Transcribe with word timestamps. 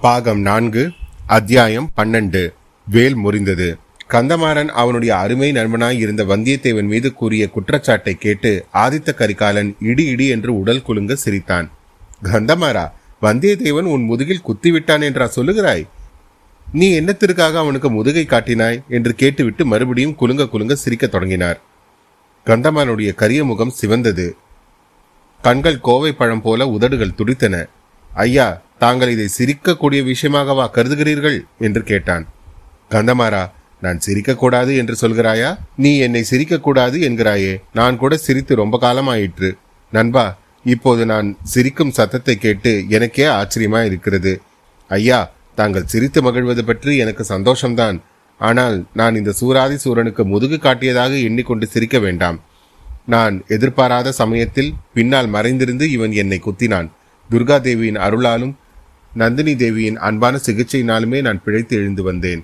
பாகம் 0.00 0.40
நான்கு 0.40 0.90
அத்தியாயம் 1.26 1.90
பன்னெண்டு. 1.96 2.54
வேல் 2.90 3.16
முறிந்தது. 3.16 3.74
கந்தமாறன் 4.10 4.68
அவனுடைய 4.68 5.16
அருமை 5.16 5.52
நண்பனாய் 5.52 5.98
இருந்த 5.98 6.24
வந்தியத்தேவன் 6.24 6.86
மீது 6.86 7.12
கூறிய 7.12 7.48
குற்றச்சாட்டை 7.48 8.14
கேட்டு 8.14 8.64
ஆதித்த 8.74 9.14
கரிகாலன் 9.14 9.76
இடி 9.80 10.04
இடி 10.04 10.26
என்று 10.26 10.58
உடல் 10.58 10.82
குலுங்க 10.82 11.14
சிரித்தான். 11.14 11.70
கந்தமாரா 12.22 12.90
வந்தியத்தேவன் 13.22 13.82
உன் 13.82 14.02
முதுகில் 14.02 14.42
குத்திவிட்டான் 14.46 15.02
என்றா 15.02 15.30
சொல்லுகிறாய்? 15.36 15.88
நீ 16.72 17.00
என்னத்திற்காக 17.00 17.52
அவனுக்கு 17.52 17.90
முதுகை 17.90 18.26
காட்டினாய்? 18.28 18.82
என்று 18.88 19.14
கேட்டுவிட்டு 19.14 19.66
மறுபடியும் 19.66 20.16
குலுங்க 20.20 20.44
குலுங்க 20.44 20.72
சிரிக்கத் 20.72 21.10
தொடங்கினார். 21.10 21.60
கந்தமானுடைய 22.46 23.14
கரிய 23.14 23.44
முகம் 23.44 23.72
சிவந்தது. 23.80 24.30
கண்கள் 25.42 25.80
கோவை 25.80 26.12
பழம் 26.12 26.42
போல 26.42 26.66
உதடுகள் 26.66 27.14
துடித்தன. 27.14 27.66
ஐயா 28.14 28.62
தாங்கள் 28.78 29.12
இதை 29.14 29.28
சிரிக்கக்கூடிய 29.38 30.00
விஷயமாகவா 30.10 30.66
கருதுகிறீர்கள்? 30.74 31.38
என்று 31.58 31.82
கேட்டான். 31.82 32.24
கந்தமாரா 32.90 33.44
நான் 33.80 33.98
சிரிக்கக்கூடாது 34.06 34.72
என்று 34.76 34.94
சொல்கிறாயா? 35.00 35.50
நீ 35.76 35.90
என்னை 35.98 36.22
சிரிக்கக்கூடாது 36.30 36.96
என்கிறாயே. 37.08 37.54
நான் 37.72 37.96
கூட 37.96 38.16
சிரித்து 38.16 38.54
ரொம்ப 38.54 38.78
காலமாயிற்று. 38.86 39.50
நண்பா 39.92 40.26
இப்போது 40.64 41.02
நான் 41.06 41.28
சிரிக்கும் 41.42 41.96
சத்தத்தை 41.98 42.36
கேட்டு 42.36 42.72
எனக்கே 42.88 43.26
ஆச்சரியமா 43.38 43.80
இருக்கிறது 43.84 44.32
ஐயா 44.90 45.20
தாங்கள் 45.54 45.90
சிரித்து 45.92 46.20
மகிழ்வது 46.22 46.62
பற்றி 46.64 46.92
எனக்கு 46.96 47.24
சந்தோஷம்தான். 47.28 47.96
ஆனால் 48.40 48.76
நான் 48.94 49.14
இந்த 49.14 49.34
சூராதி 49.40 49.74
சூரனுக்கு 49.74 50.24
முதுகு 50.24 50.58
காட்டியதாக 50.62 51.12
எண்ணிக்கொண்டு 51.22 51.66
சிரிக்க 51.66 51.98
வேண்டாம். 51.98 52.38
நான் 53.14 53.34
எதிர்பாராத 53.48 54.12
சமயத்தில் 54.12 54.70
பின்னால் 54.94 55.28
மறைந்திருந்து 55.28 55.86
இவன் 55.90 56.12
என்னை 56.12 56.38
குத்தினான். 56.46 56.88
துர்கா 57.30 57.56
தேவியின் 57.60 58.00
அருளாலும் 58.06 58.54
நந்தினி 59.20 59.52
தேவியின் 59.62 59.98
அன்பான 60.06 60.34
சிகிச்சையினாலுமே 60.46 61.18
நான் 61.26 61.40
பிழைத்து 61.44 61.74
எழுந்து 61.80 62.02
வந்தேன். 62.08 62.42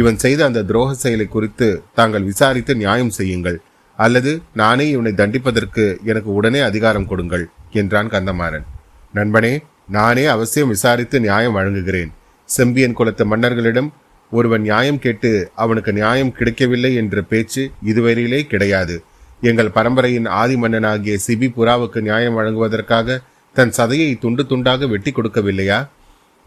இவன் 0.00 0.18
செய்த 0.24 0.40
அந்த 0.48 0.60
துரோக 0.68 0.90
செயலை 1.02 1.26
குறித்து 1.28 1.68
தாங்கள் 1.98 2.28
விசாரித்து 2.30 2.72
நியாயம் 2.82 3.14
செய்யுங்கள். 3.18 3.58
அல்லது 3.98 4.32
நானே 4.60 4.86
இவனை 4.94 5.12
தண்டிப்பதற்கு 5.20 5.84
எனக்கு 6.10 6.30
உடனே 6.38 6.60
அதிகாரம் 6.68 7.08
கொடுங்கள் 7.10 7.44
என்றான் 7.80 8.12
கந்தமாறன். 8.14 8.66
நண்பனே 9.18 9.52
நானே 9.96 10.24
அவசியம் 10.34 10.72
விசாரித்து 10.74 11.16
நியாயம் 11.26 11.56
வழங்குகிறேன். 11.58 12.10
செம்பியன் 12.48 12.96
குலத்து 12.98 13.24
மன்னர்களிடம் 13.32 13.90
ஒருவன் 14.32 14.64
நியாயம் 14.66 15.00
கேட்டு 15.04 15.30
அவனுக்கு 15.62 15.92
நியாயம் 15.98 16.34
கிடைக்கவில்லை 16.38 16.92
என்ற 17.00 17.22
பேச்சு 17.32 17.62
இதுவரையிலே 17.90 18.40
கிடையாது. 18.52 18.96
எங்கள் 19.50 19.74
பரம்பரையின் 19.76 20.28
ஆதி 20.42 20.56
மன்னனாகிய 20.56 21.16
சிபி 21.26 21.48
புறாவுக்கு 21.56 22.00
நியாயம் 22.08 22.38
வழங்குவதற்காக 22.38 23.18
தன் 23.56 23.74
சதையை 23.78 24.10
துண்டு 24.22 24.42
துண்டாக 24.50 24.88
வெட்டி 24.92 25.10
கொடுக்கவில்லையா? 25.12 25.80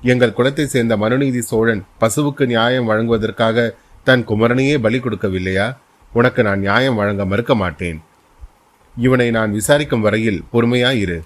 எங்கள் 0.02 0.36
குலத்தை 0.38 0.66
சேர்ந்த 0.66 0.98
மனுநீதி 1.04 1.42
சோழன் 1.42 1.82
பசுவுக்கு 2.02 2.46
நியாயம் 2.46 2.90
வழங்குவதற்காக 2.90 3.68
தன் 4.08 4.24
குமரனையே 4.30 4.76
பலி 4.86 4.98
கொடுக்கவில்லையா? 5.00 5.68
உனக்கு 6.12 6.42
நான் 6.44 6.60
நியாயம் 6.60 7.00
வழங்க 7.00 7.26
மறுக்க 7.26 7.56
மாட்டேன். 7.56 7.98
இவனை 8.96 9.32
நான் 9.38 9.52
விசாரிக்கும் 9.52 10.04
வரையில் 10.06 10.44
பொறுமையாயிரு. 10.54 11.18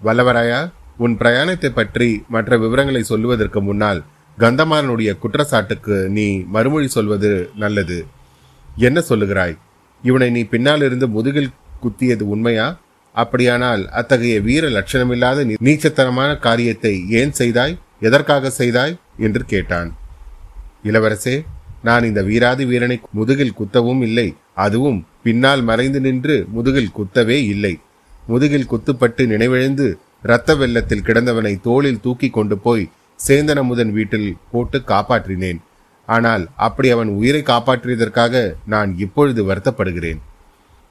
வல்லவராயா 0.00 0.60
உன் 1.04 1.14
பிரயாணத்தை 1.20 1.70
பற்றி 1.70 2.08
மற்ற 2.34 2.58
விவரங்களை 2.58 3.02
சொல்லுவதற்கு 3.02 3.60
முன்னால் 3.60 4.00
கந்தமாரனுடைய 4.38 5.10
குற்றச்சாட்டுக்கு 5.22 5.96
நீ 6.16 6.26
மறுமொழி 6.54 6.88
சொல்வது 6.96 7.30
நல்லது. 7.62 7.98
என்ன 8.88 8.98
சொல்லுகிறாய்? 9.10 9.56
இவனை 10.02 10.28
நீ 10.30 10.42
பின்னால் 10.52 10.82
இருந்து 10.82 11.06
முதுகில் 11.08 11.54
குத்தியது 11.84 12.24
உண்மையா? 12.34 12.66
அப்படியானால் 13.14 13.82
அத்தகைய 13.98 14.36
வீர 14.40 14.64
லட்சணமில்லாத 14.68 15.44
நீச்சத்தனமான 15.66 16.30
காரியத்தை 16.46 16.94
ஏன் 17.20 17.34
செய்தாய்? 17.40 17.76
எதற்காக 18.00 18.50
செய்தாய்? 18.50 18.96
என்று 19.18 19.44
கேட்டான். 19.44 19.96
இளவரசே 20.84 21.44
நான் 21.82 22.04
இந்த 22.04 22.22
வீராதி 22.22 22.64
வீரனை 22.64 23.00
முதுகில் 23.10 23.54
குத்தவும் 23.58 24.02
இல்லை. 24.02 24.36
அதுவும் 24.54 25.06
பின்னால் 25.22 25.62
மறைந்து 25.62 26.00
நின்று 26.00 26.46
முதுகில் 26.52 26.92
குத்தவே 26.92 27.44
இல்லை. 27.44 27.80
முதுகில் 28.26 28.70
குத்துப்பட்டு 28.70 29.26
நினைவிழந்து 29.26 29.98
இரத்த 30.22 30.54
வெள்ளத்தில் 30.54 31.02
கிடந்தவனை 31.02 31.60
தோளில் 31.60 32.00
தூக்கி 32.00 32.30
கொண்டு 32.30 32.58
போய் 32.58 32.90
சேந்தனமுதன் 33.28 33.92
வீட்டில் 33.92 34.36
போட்டு 34.50 34.82
காப்பாற்றினேன். 34.86 35.60
ஆனால் 36.06 36.48
அப்படி 36.56 36.90
அவன் 36.90 37.08
உயிரை 37.08 37.42
காப்பாற்றியதற்காக 37.42 38.54
நான் 38.66 38.98
இப்பொழுது 38.98 39.44
வருத்தப்படுகிறேன். 39.44 40.20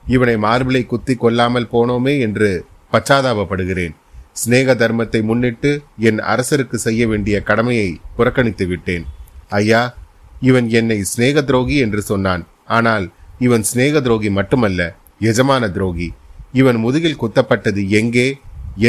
இவனை 0.08 0.36
மார்பிளை 0.36 0.86
குத்தி 0.86 1.16
கொல்லாமல் 1.16 1.70
போனோமே 1.72 2.20
என்று 2.20 2.66
பச்சாதாபப்படுகிறேன். 2.92 3.96
சிநேக 4.36 4.74
தர்மத்தை 4.74 5.20
முன்னிட்டு 5.24 5.72
என் 6.08 6.20
அரசருக்கு 6.32 6.78
செய்ய 6.86 7.08
வேண்டிய 7.08 7.36
கடமையை 7.50 7.90
புறக்கணித்து 8.18 8.68
விட்டேன். 8.68 9.06
ஐயா 9.60 9.82
இவன் 10.50 10.68
என்னை 10.80 10.98
சிநேக 11.04 11.44
துரோகி 11.44 11.78
என்று 11.86 12.02
சொன்னான். 12.02 12.44
ஆனால் 12.78 13.06
இவன் 13.40 13.64
சிநேக 13.64 14.02
துரோகி 14.02 14.30
மட்டுமல்ல 14.30 14.82
எஜமான 15.22 15.72
துரோகி. 15.72 16.10
இவன் 16.52 16.78
முதுகில் 16.78 17.22
குத்தப்பட்டது 17.22 17.82
எங்கே? 18.00 18.28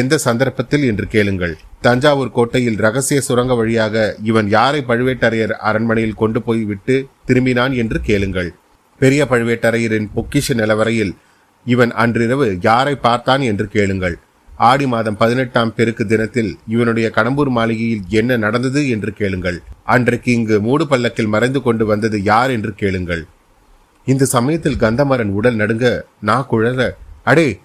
எந்த 0.00 0.14
சந்தர்ப்பத்தில் 0.18 0.84
என்று 0.84 1.06
கேளுங்கள். 1.06 1.54
தஞ்சாவூர் 1.80 2.34
கோட்டையில் 2.36 2.78
ரகசிய 2.84 3.18
சுரங்க 3.20 3.54
வழியாக 3.54 4.16
இவன் 4.22 4.48
யாரை 4.48 4.80
பழுவேட்டரையர் 4.88 5.54
அரண்மனையில் 5.68 6.20
கொண்டு 6.22 6.40
போய் 6.42 6.62
விட்டு 6.64 6.96
திரும்பினான் 7.28 7.74
என்று 7.82 8.00
கேளுங்கள். 8.00 8.50
பெரிய 9.00 9.22
பழுவேட்டரையரின் 9.30 10.08
பொக்கிஷ 10.16 10.54
நிலவரையில் 10.54 11.12
இவன் 11.66 11.92
அன்றிரவு 12.02 12.48
யாரை 12.60 12.94
பார்த்தான் 13.06 13.42
என்று 13.50 13.66
கேளுங்கள். 13.68 14.16
ஆடி 14.56 14.86
மாதம் 14.86 15.16
பதினெட்டாம் 15.16 15.72
பெருக்கு 15.74 16.06
தினத்தில் 16.06 16.58
இவனுடைய 16.66 17.10
கடம்பூர் 17.16 17.50
மாளிகையில் 17.56 18.04
என்ன 18.08 18.36
நடந்தது 18.36 18.88
என்று 18.88 19.12
கேளுங்கள். 19.12 19.58
அன்றைக்கு 19.84 20.32
இங்கு 20.32 20.60
மூடு 20.60 20.86
பல்லக்கில் 20.86 21.32
மறைந்து 21.34 21.62
கொண்டு 21.62 21.86
வந்தது 21.86 22.22
யார் 22.22 22.50
என்று 22.50 22.74
கேளுங்கள். 22.74 23.26
இந்த 24.04 24.24
சமயத்தில் 24.24 24.80
கந்தமரன் 24.84 25.32
உடல் 25.38 25.54
நடுங்க 25.54 25.86
நா 26.20 26.36
குழற 26.50 26.90
அடே 27.22 27.60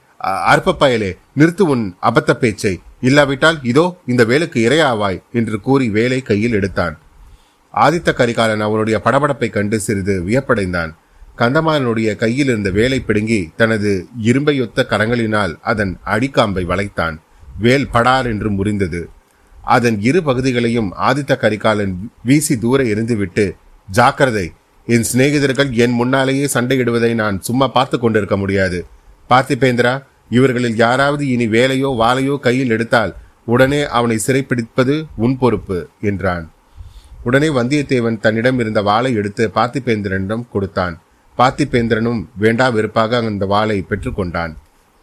அற்பப்பயலே 0.53 1.12
நிறுத்து 1.40 1.63
உன் 1.74 1.96
அபத்த 2.02 2.31
பேச்சை. 2.34 2.79
இல்லாவிட்டால் 3.02 3.59
இதோ 3.63 3.85
இந்த 4.06 4.23
வேலுக்கு 4.23 4.59
இரையாவாய் 4.68 5.22
என்று 5.31 5.59
கூறி 5.59 5.90
வேலை 5.90 6.22
கையில் 6.22 6.53
எடுத்தான். 6.53 6.97
ஆதித்த 7.73 8.13
கரிகாலன் 8.13 8.66
அவனுடைய 8.68 9.02
படபடப்பை 9.06 9.50
கண்டு 9.50 9.79
சிறிது 9.79 10.16
வியப்படைந்தான். 10.28 10.91
கந்தமாறனுடைய 11.41 12.09
கையில் 12.24 12.50
இருந்த 12.52 12.69
வேலை 12.79 13.00
பிடுங்கி 13.07 13.41
தனது 13.59 13.91
இரும்பையொத்த 14.29 14.85
கரங்களினால் 14.91 15.53
அதன் 15.72 15.94
அடிக்காம்பை 16.13 16.63
வளைத்தான். 16.72 17.16
வேல் 17.63 17.91
படார் 17.94 18.28
என்று 18.34 18.50
முறிந்தது. 18.57 19.02
அதன் 19.75 19.97
இரு 20.09 20.19
பகுதிகளையும் 20.28 20.90
ஆதித்த 21.07 21.34
கரிகாலன் 21.44 21.94
வீசி 22.28 22.56
தூர 22.63 22.79
எரிந்துவிட்டு 22.94 23.46
ஜாக்கிரதை 23.90 24.47
என் 24.88 25.06
சிநேகிதர்கள் 25.09 25.69
என் 25.84 25.96
முன்னாலேயே 26.00 26.46
சண்டையிடுவதை 26.53 27.12
நான் 27.13 27.38
சும்மா 27.47 27.68
பார்த்து 27.75 27.97
கொண்டிருக்க 28.00 28.35
முடியாது. 28.38 28.79
பார்த்திபேந்திரா 29.29 29.94
இவர்களில் 30.38 30.79
யாராவது 30.85 31.23
இனி 31.28 31.47
வேலையோ 31.58 31.90
வாளையோ 32.02 32.35
கையில் 32.40 32.73
எடுத்தால் 32.75 33.13
உடனே 33.46 33.81
அவனை 33.97 34.18
சிறைப்பிடிப்பது 34.25 34.96
உன் 35.25 35.38
பொறுப்பு 35.38 35.78
என்றான். 36.09 36.46
உடனே 37.23 37.50
வந்தியத்தேவன் 37.58 38.19
தன்னிடம் 38.25 38.59
இருந்த 38.59 38.81
வாளை 38.90 39.12
எடுத்து 39.13 39.46
பார்த்திபேந்திரனிடம் 39.56 40.46
கொடுத்தான். 40.53 40.96
பார்த்திபேந்திரனும் 41.37 42.21
வேண்டா 42.41 42.67
வெறுப்பாக 42.75 43.19
அந்த 43.31 43.45
வாளை 43.53 43.77
பெற்றுக்கொண்டான். 43.89 44.53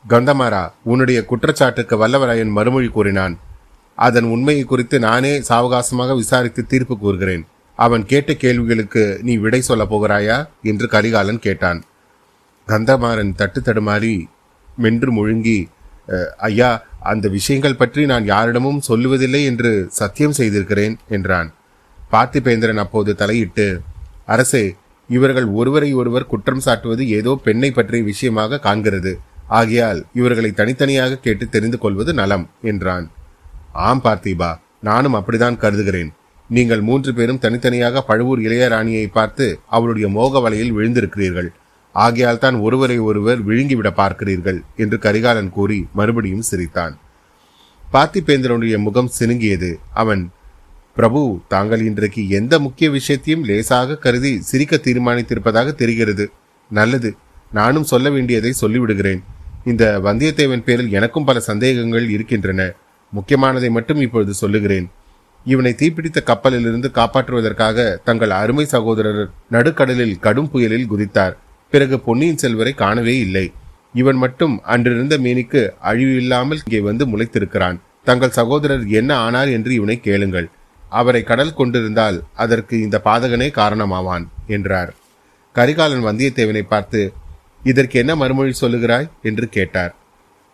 கந்தமாரா 0.04 0.64
உன்னுடைய 0.90 1.18
குற்றச்சாட்டுக்கு 1.30 1.94
வல்லவராயன் 2.02 2.52
மறுமொழி 2.56 2.88
கூறினான். 2.96 3.34
அதன் 3.98 4.28
உண்மையை 4.34 4.64
குறித்து 4.64 4.96
நானே 5.06 5.32
சாவகாசமாக 5.48 6.14
விசாரித்து 6.20 6.62
தீர்ப்பு 6.72 6.94
கூறுகிறேன். 6.98 7.44
அவன் 7.78 8.04
கேட்ட 8.10 8.30
கேள்விகளுக்கு 8.42 9.02
நீ 9.26 9.34
விடை 9.44 9.60
சொல்ல 9.68 9.84
போகிறாயா? 9.92 10.36
என்று 10.70 10.86
கரிகாலன் 10.94 11.44
கேட்டான். 11.46 11.80
கந்தமாறன் 12.68 13.32
தட்டு 13.40 13.60
தடுமாறி 13.60 14.14
மென்று 14.84 15.10
முழுங்கி 15.18 15.58
ஐயா 16.48 16.70
அந்த 17.10 17.26
விஷயங்கள் 17.36 17.80
பற்றி 17.80 18.02
நான் 18.12 18.26
யாரிடமும் 18.32 18.80
சொல்லுவதில்லை 18.88 19.40
என்று 19.50 19.70
சத்தியம் 19.98 20.36
செய்திருக்கிறேன் 20.38 20.94
என்றான். 21.16 21.48
பார்த்திபேந்திரன் 22.12 22.82
அப்போது 22.84 23.12
தலையிட்டு 23.22 23.66
அரசே 24.34 24.64
இவர்கள் 25.08 25.48
ஒருவரை 25.60 25.90
ஒருவர் 26.00 26.30
குற்றம் 26.32 26.64
சாட்டுவது 26.64 27.02
ஏதோ 27.18 27.32
பெண்ணை 27.44 27.70
பற்றிய 27.70 28.04
விஷயமாக 28.04 28.60
காண்கிறது. 28.66 29.12
ஆகையால் 29.58 30.00
இவர்களை 30.12 30.50
தனித்தனியாக 30.50 31.20
கேட்டு 31.26 31.44
தெரிந்து 31.48 31.78
கொள்வது 31.78 32.12
நலம் 32.14 32.46
என்றான். 32.62 33.06
ஆம் 33.88 34.02
பார்த்திபா 34.04 34.50
நானும் 34.80 35.16
அப்படிதான் 35.18 35.60
கருதுகிறேன். 35.62 36.10
நீங்கள் 36.50 36.80
மூன்று 36.80 37.10
பேரும் 37.14 37.40
தனித்தனியாக 37.44 38.02
பழுவூர் 38.02 38.40
இளையராணியை 38.40 39.06
பார்த்து 39.06 39.46
அவளுடைய 39.66 40.08
மோக 40.08 40.40
வலையில் 40.40 40.74
விழுந்திருக்கிறீர்கள். 40.76 41.48
ஆகையால் 41.94 42.38
தான் 42.38 42.56
ஒருவரை 42.66 42.98
ஒருவர் 43.08 43.40
விழுங்கிவிட 43.42 43.88
பார்க்கிறீர்கள் 44.00 44.58
என்று 44.76 44.96
கரிகாலன் 44.98 45.50
கூறி 45.50 45.78
மறுபடியும் 45.92 46.48
சிரித்தான். 46.50 46.94
பார்த்திபேந்திரனுடைய 47.92 48.76
முகம் 48.78 49.10
சினுங்கியது. 49.18 49.70
அவன் 49.92 50.22
பிரபு 50.98 51.20
தாங்கள் 51.48 51.82
இன்றைக்கு 51.88 52.28
எந்த 52.28 52.54
முக்கிய 52.58 52.90
விஷயத்தையும் 52.90 53.44
லேசாக 53.48 53.96
கருதி 54.04 54.40
சிரிக்க 54.40 54.76
தீர்மானித்திருப்பதாக 54.76 55.74
தெரிகிறது. 55.74 56.24
நல்லது. 56.70 57.10
நானும் 57.52 57.84
சொல்ல 57.84 58.10
வேண்டியதை 58.10 58.50
சொல்லிவிடுகிறேன். 58.60 59.20
இந்த 59.64 59.84
வந்தியத்தேவன் 60.06 60.64
பேரில் 60.64 60.90
எனக்கும் 60.90 61.24
பல 61.24 61.40
சந்தேகங்கள் 61.40 62.06
இருக்கின்றன. 62.08 62.66
முக்கியமானதை 63.12 63.70
மட்டும் 63.70 64.00
இப்பொழுது 64.00 64.34
சொல்லுகிறேன். 64.34 64.88
இவனை 65.44 65.72
தீப்பிடித்த 65.78 66.22
கப்பலிலிருந்து 66.30 66.90
காப்பாற்றுவதற்காக 66.94 67.86
தங்கள் 68.04 68.34
அருமை 68.40 68.64
சகோதரர் 68.74 69.22
நடுக்கடலில் 69.50 70.18
கடும் 70.18 70.50
புயலில் 70.50 70.90
குதித்தார். 70.92 71.38
பிறகு 71.72 71.96
பொன்னியின் 72.00 72.42
செல்வரை 72.44 72.74
காணவே 72.84 73.16
இல்லை. 73.18 73.46
இவன் 73.94 74.16
மட்டும் 74.16 74.56
அன்றிருந்த 74.74 75.16
மீனிக்கு 75.18 75.64
அழிவு 75.90 76.16
இல்லாமல் 76.16 76.62
இங்கே 76.64 76.84
வந்து 76.90 77.06
முளைத்திருக்கிறான். 77.06 77.80
தங்கள் 78.04 78.38
சகோதரர் 78.42 78.86
என்ன 79.00 79.10
ஆனார் 79.16 79.48
என்று 79.48 79.72
இவனை 79.74 79.98
கேளுங்கள். 80.00 80.48
அவரை 80.88 81.22
கடல் 81.22 81.54
கொண்டிருந்தால் 81.54 82.22
அதற்கு 82.34 82.80
இந்த 82.80 83.00
பாதகனே 83.04 83.50
காரணமாவான் 83.50 84.26
என்றார். 84.46 84.94
கரிகாலன் 85.52 86.04
வந்தியத்தேவனை 86.04 86.60
பார்த்து 86.60 87.12
இதற்கு 87.62 87.98
என்ன 87.98 88.16
மறுமொழி 88.16 88.52
சொல்லுகிறாய்? 88.60 89.08
என்று 89.22 89.48
கேட்டார். 89.48 89.94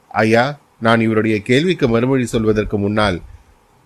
ஐயா 0.08 0.60
நான் 0.80 1.00
இவருடைய 1.00 1.42
கேள்விக்கு 1.42 1.88
மறுமொழி 1.88 2.26
சொல்வதற்கு 2.26 2.78
முன்னால் 2.78 3.20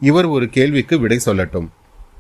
இவர் 0.01 0.25
ஒரு 0.25 0.49
கேள்விக்கு 0.49 1.01
விடை 1.01 1.19
சொல்லட்டும். 1.25 1.69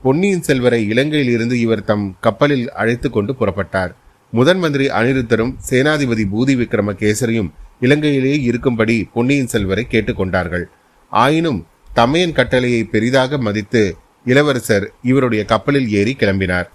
பொன்னியின் 0.03 0.43
செல்வரை 0.43 0.89
இலங்கையில் 0.89 1.31
இருந்து 1.31 1.61
இவர் 1.61 1.85
தம் 1.85 2.17
கப்பலில் 2.21 2.73
அழைத்து 2.73 3.11
கொண்டு 3.11 3.35
புறப்பட்டார். 3.41 3.95
முதன் 4.31 4.59
மந்திரி 4.59 4.87
அனிருத்தரும் 4.87 5.55
சேனாதிபதி 5.71 6.25
பூதி 6.33 6.55
விக்ரமகேசரியும் 6.63 7.51
இலங்கையிலேயே 7.81 8.41
இருக்கும்படி 8.41 9.09
பொன்னியின் 9.13 9.47
செல்வரை 9.47 9.87
கேட்டுக்கொண்டார்கள் 9.91 10.65
ஆயினும் 11.11 11.67
தமையன் 11.95 12.33
கட்டளையை 12.33 12.85
பெரிதாக 12.85 13.39
மதித்து 13.39 13.97
இளவரசர் 14.31 14.87
இவருடைய 15.11 15.43
கப்பலில் 15.53 15.89
ஏறி 16.01 16.13
கிளம்பினார். 16.19 16.69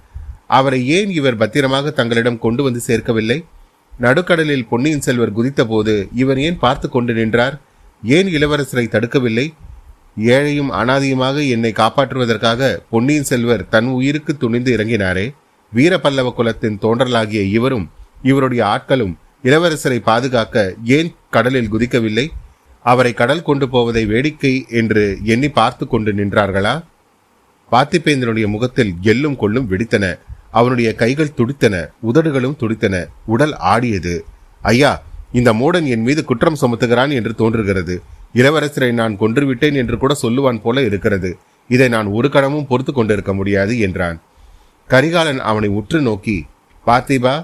அவரை 0.58 0.80
ஏன் 0.98 1.12
இவர் 1.20 1.38
பத்திரமாக 1.42 1.92
தங்களிடம் 2.00 2.42
கொண்டு 2.46 2.62
வந்து 2.64 2.82
சேர்க்கவில்லை? 2.88 3.38
நடுக்கடலில் 4.04 4.70
பொன்னியின் 4.70 5.06
செல்வர் 5.08 5.36
குதித்தபோது 5.38 5.94
இவர் 6.22 6.40
ஏன் 6.48 6.58
பார்த்து 6.64 6.88
கொண்டு 6.90 7.14
நின்றார்? 7.14 7.56
ஏன் 8.18 8.30
இளவரசரை 8.38 8.86
தடுக்கவில்லை? 8.96 9.48
ஏழையும் 10.36 10.72
அனாதியுமாக 10.80 11.38
என்னை 11.56 11.72
காப்பாற்றுவதற்காக 11.82 12.72
பொன்னியின் 12.94 13.30
செல்வர் 13.32 13.64
தன் 13.74 13.90
உயிருக்கு 13.98 14.34
துணிந்து 14.38 14.72
இறங்கினாரே. 14.78 15.26
வீரபல்லவ 15.72 16.32
குலத்தின் 16.34 16.80
தோன்றலாகிய 16.82 17.44
இவரும் 17.58 17.86
இவருடைய 18.32 18.64
ஆட்களும் 18.74 19.14
இளவரசரை 19.44 20.00
பாதுகாக்க 20.10 20.58
ஏன் 20.98 21.10
கடலில் 21.36 21.72
குதிக்கவில்லை? 21.74 22.26
அவரை 22.86 23.14
கடல் 23.22 23.48
கொண்டு 23.50 23.66
போவதை 23.74 24.04
வேடிக்கை 24.06 24.54
என்று 24.80 25.04
எண்ணி 25.34 25.50
பார்த்து 25.60 25.84
கொண்டு 25.88 26.12
நின்றார்களா? 26.20 26.76
பார்த்திபேந்தனுடைய 27.72 28.48
முகத்தில் 28.56 28.92
எள்ளும் 29.12 29.38
கொள்ளும் 29.42 29.70
வெடித்தன. 29.72 30.06
அவனுடைய 30.60 30.90
கைகள் 31.02 31.36
துடித்தன 31.38 31.76
உதடுகளும் 32.10 32.60
துடித்தன 32.62 32.96
உடல் 33.34 33.56
ஆடியது. 33.74 34.16
ஐயா 34.72 34.92
இந்த 35.40 35.50
மூடன் 35.60 35.86
என் 35.94 36.04
மீது 36.08 36.22
குற்றம் 36.32 36.60
சுமத்துகிறான் 36.62 37.14
என்று 37.20 37.34
தோன்றுகிறது. 37.40 37.96
இளவரசரை 38.40 38.92
நான் 39.00 39.16
கொன்றுவிட்டேன் 39.22 39.78
என்று 39.82 39.96
கூட 40.04 40.14
சொல்லுவான் 40.22 40.62
போல 40.66 40.84
இருக்கிறது. 40.90 41.32
இதை 41.70 41.88
நான் 41.96 42.08
ஒரு 42.18 42.28
கணமும் 42.36 42.68
பொறுத்து 42.70 42.92
கொண்டிருக்க 42.94 43.32
முடியாது 43.40 43.74
என்றான். 43.88 44.18
கரிகாலன் 44.90 45.42
அவனை 45.50 45.70
உற்று 45.80 46.00
நோக்கி 46.08 46.38
பார்த்திபா 46.88 47.36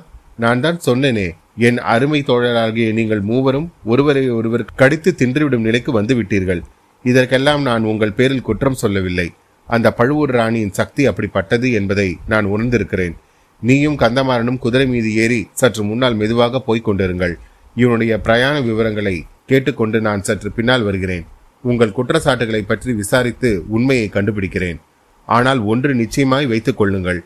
நான் 0.44 0.62
தான் 0.66 0.80
சொன்னேனே 0.86 1.28
என் 1.68 1.80
அருமை 1.94 2.20
தோழராகிய 2.28 2.90
நீங்கள் 2.98 3.22
மூவரும் 3.30 3.68
ஒருவரை 3.92 4.24
ஒருவர் 4.38 4.70
கடித்து 4.82 5.10
தின்றுவிடும் 5.20 5.66
நிலைக்கு 5.68 5.92
வந்துவிட்டீர்கள். 6.00 6.62
இதற்கெல்லாம் 7.06 7.64
நான் 7.70 7.84
உங்கள் 7.92 8.18
பேரில் 8.18 8.48
குற்றம் 8.48 8.82
சொல்லவில்லை. 8.84 9.28
அந்த 9.76 9.88
பழுவூர் 9.94 10.34
ராணியின் 10.40 10.76
சக்தி 10.80 11.04
அப்படிப்பட்டது 11.10 11.68
என்பதை 11.80 12.10
நான் 12.28 12.46
உணர்ந்திருக்கிறேன். 12.46 13.16
நீயும் 13.62 13.98
கந்தமாறனும் 14.04 14.62
குதிரை 14.66 14.88
மீது 14.88 15.10
ஏறி 15.16 15.42
சற்று 15.62 15.84
முன்னால் 15.84 16.16
மெதுவாக 16.16 16.62
போய்க் 16.68 16.88
கொண்டிருங்கள். 16.88 17.36
இவனுடைய 17.76 18.14
பிரயாண 18.22 18.56
விவரங்களை 18.62 19.16
கேட்டுக்கொண்டு 19.46 19.98
நான் 20.02 20.26
சற்று 20.28 20.50
பின்னால் 20.52 20.84
வருகிறேன். 20.84 21.26
உங்கள் 21.64 21.96
குற்றச்சாட்டுகளை 21.98 22.62
பற்றி 22.62 22.92
விசாரித்து 22.94 23.50
உண்மையை 23.68 24.08
கண்டுபிடிக்கிறேன். 24.14 24.80
ஆனால் 25.28 25.60
ஒன்று 25.72 25.92
நிச்சயமாய் 25.96 26.46
வைத்துக் 26.46 26.78
கொள்ளுங்கள். 26.78 27.20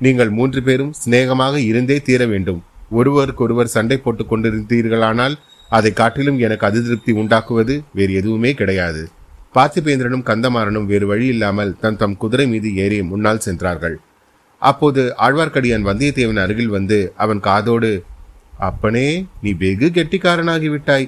நீங்கள் 0.00 0.30
மூன்று 0.30 0.60
பேரும் 0.62 0.92
சிநேகமாக 0.92 1.54
இருந்தே 1.60 1.96
தீர 2.08 2.22
வேண்டும். 2.26 2.60
ஒருவருக்கொருவர் 2.90 3.74
சண்டை 3.76 3.96
போட்டுக் 3.98 4.30
கொண்டிருந்தீர்களானால் 4.32 5.36
அதை 5.76 5.90
காட்டிலும் 5.92 6.38
எனக்கு 6.38 6.66
அதிருப்தி 6.66 7.12
உண்டாக்குவது 7.12 7.74
வேறு 7.94 8.12
எதுவுமே 8.14 8.52
கிடையாது. 8.60 9.02
பார்த்திபேந்திரனும் 9.54 10.26
கந்தமாறனும் 10.28 10.88
வேறு 10.90 11.06
வழி 11.10 11.26
இல்லாமல் 11.34 11.70
தன் 11.82 11.96
தம் 11.96 12.16
குதிரை 12.22 12.46
மீது 12.46 12.68
ஏறி 12.84 12.98
முன்னால் 13.10 13.44
சென்றார்கள். 13.46 13.96
அப்போது 14.62 15.02
ஆழ்வார்க்கடியான் 15.26 15.86
வந்தியத்தேவன் 15.88 16.40
அருகில் 16.44 16.74
வந்து 16.76 16.98
அவன் 17.16 17.40
காதோடு 17.40 17.90
அப்பனே 18.68 19.08
நீ 19.42 19.50
வெகு 19.62 19.88
கெட்டிக்காரனாகிவிட்டாய் 19.96 21.06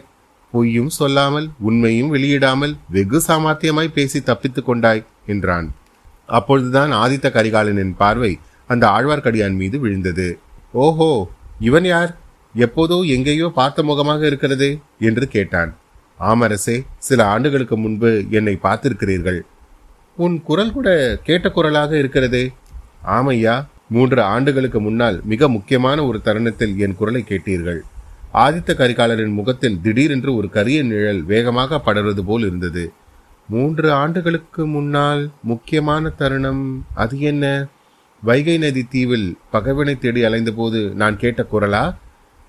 பொய்யும் 0.52 0.92
சொல்லாமல் 0.98 1.48
உண்மையும் 1.68 2.12
வெளியிடாமல் 2.14 2.74
வெகு 2.88 3.18
சாமர்த்தியமாய் 3.26 3.94
பேசி 3.96 4.20
தப்பித்துக் 4.20 4.68
கொண்டாய் 4.68 5.02
என்றான். 5.26 5.68
அப்பொழுதுதான் 6.38 6.92
ஆதித்த 7.02 7.28
கரிகாலனின் 7.36 7.94
பார்வை 8.02 8.32
அந்த 8.70 8.84
ஆழ்வார்க்கடியான் 8.96 9.56
மீது 9.56 9.76
விழுந்தது. 9.78 10.28
ஓஹோ 10.84 11.10
இவன் 11.68 11.84
யார்? 11.84 12.12
எப்போதோ 12.54 12.98
எங்கேயோ 13.16 13.48
பார்த்த 13.54 13.82
முகமாக 13.82 14.26
இருக்கிறது 14.26 14.68
என்று 15.08 15.24
கேட்டான். 15.28 15.70
ஆமரசே 16.20 16.86
சில 16.98 17.26
ஆண்டுகளுக்கு 17.26 17.76
முன்பு 17.76 18.24
என்னை 18.30 18.58
பார்த்திருக்கிறீர்கள். 18.62 19.40
உன் 20.16 20.42
குரல் 20.42 20.72
கூட 20.72 21.18
கேட்ட 21.22 21.50
குரலாக 21.50 21.98
இருக்கிறதே. 21.98 22.52
ஆமையா 23.06 23.66
மூன்று 23.88 24.22
ஆண்டுகளுக்கு 24.22 24.80
முன்னால் 24.80 25.20
மிக 25.24 25.48
முக்கியமான 25.48 26.04
ஒரு 26.04 26.20
தருணத்தில் 26.20 26.78
என் 26.78 26.96
குரலை 26.96 27.24
கேட்டீர்கள். 27.28 27.80
ஆதித்த 28.34 28.74
கரிகாலரின் 28.74 29.32
முகத்தில் 29.32 29.80
திடீரென்று 29.80 30.34
ஒரு 30.34 30.50
கரிய 30.50 30.82
நிழல் 30.82 31.22
வேகமாக 31.22 31.82
படர்வது 31.86 32.20
போல் 32.20 32.40
இருந்தது. 32.40 32.92
மூன்று 33.48 33.92
ஆண்டுகளுக்கு 33.92 34.66
முன்னால் 34.66 35.30
முக்கியமான 35.42 36.08
தருணம் 36.08 36.86
அது 36.94 37.20
என்ன? 37.20 37.66
வைகை 38.22 38.58
நதி 38.58 38.82
தீவில் 38.82 39.38
பகைவனை 39.50 39.98
தேடி 39.98 40.22
அலைந்தபோது 40.22 40.92
நான் 40.92 41.16
கேட்ட 41.16 41.46
குரலா? 41.52 41.94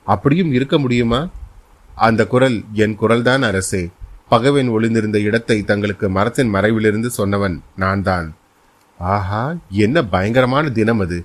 அப்படியும் 0.03 0.53
இருக்க 0.53 0.79
முடியுமா? 0.79 1.29
அந்த 1.95 2.21
குரல் 2.25 2.57
என் 2.83 2.95
குரல்தான் 3.01 3.43
அரசே. 3.49 3.81
பகவன் 4.29 4.67
ஒளிந்திருந்த 4.67 5.19
இடத்தை 5.19 5.57
தங்களுக்கு 5.63 6.09
மரத்தின் 6.09 6.53
மறைவிலிருந்து 6.53 7.09
சொன்னவன் 7.17 7.55
நான் 7.75 8.03
தான் 8.03 8.27
ஆஹா 8.99 9.43
என்ன 9.85 10.03
பயங்கரமான 10.03 10.69
தினம் 10.69 10.99
அது. 10.99 11.17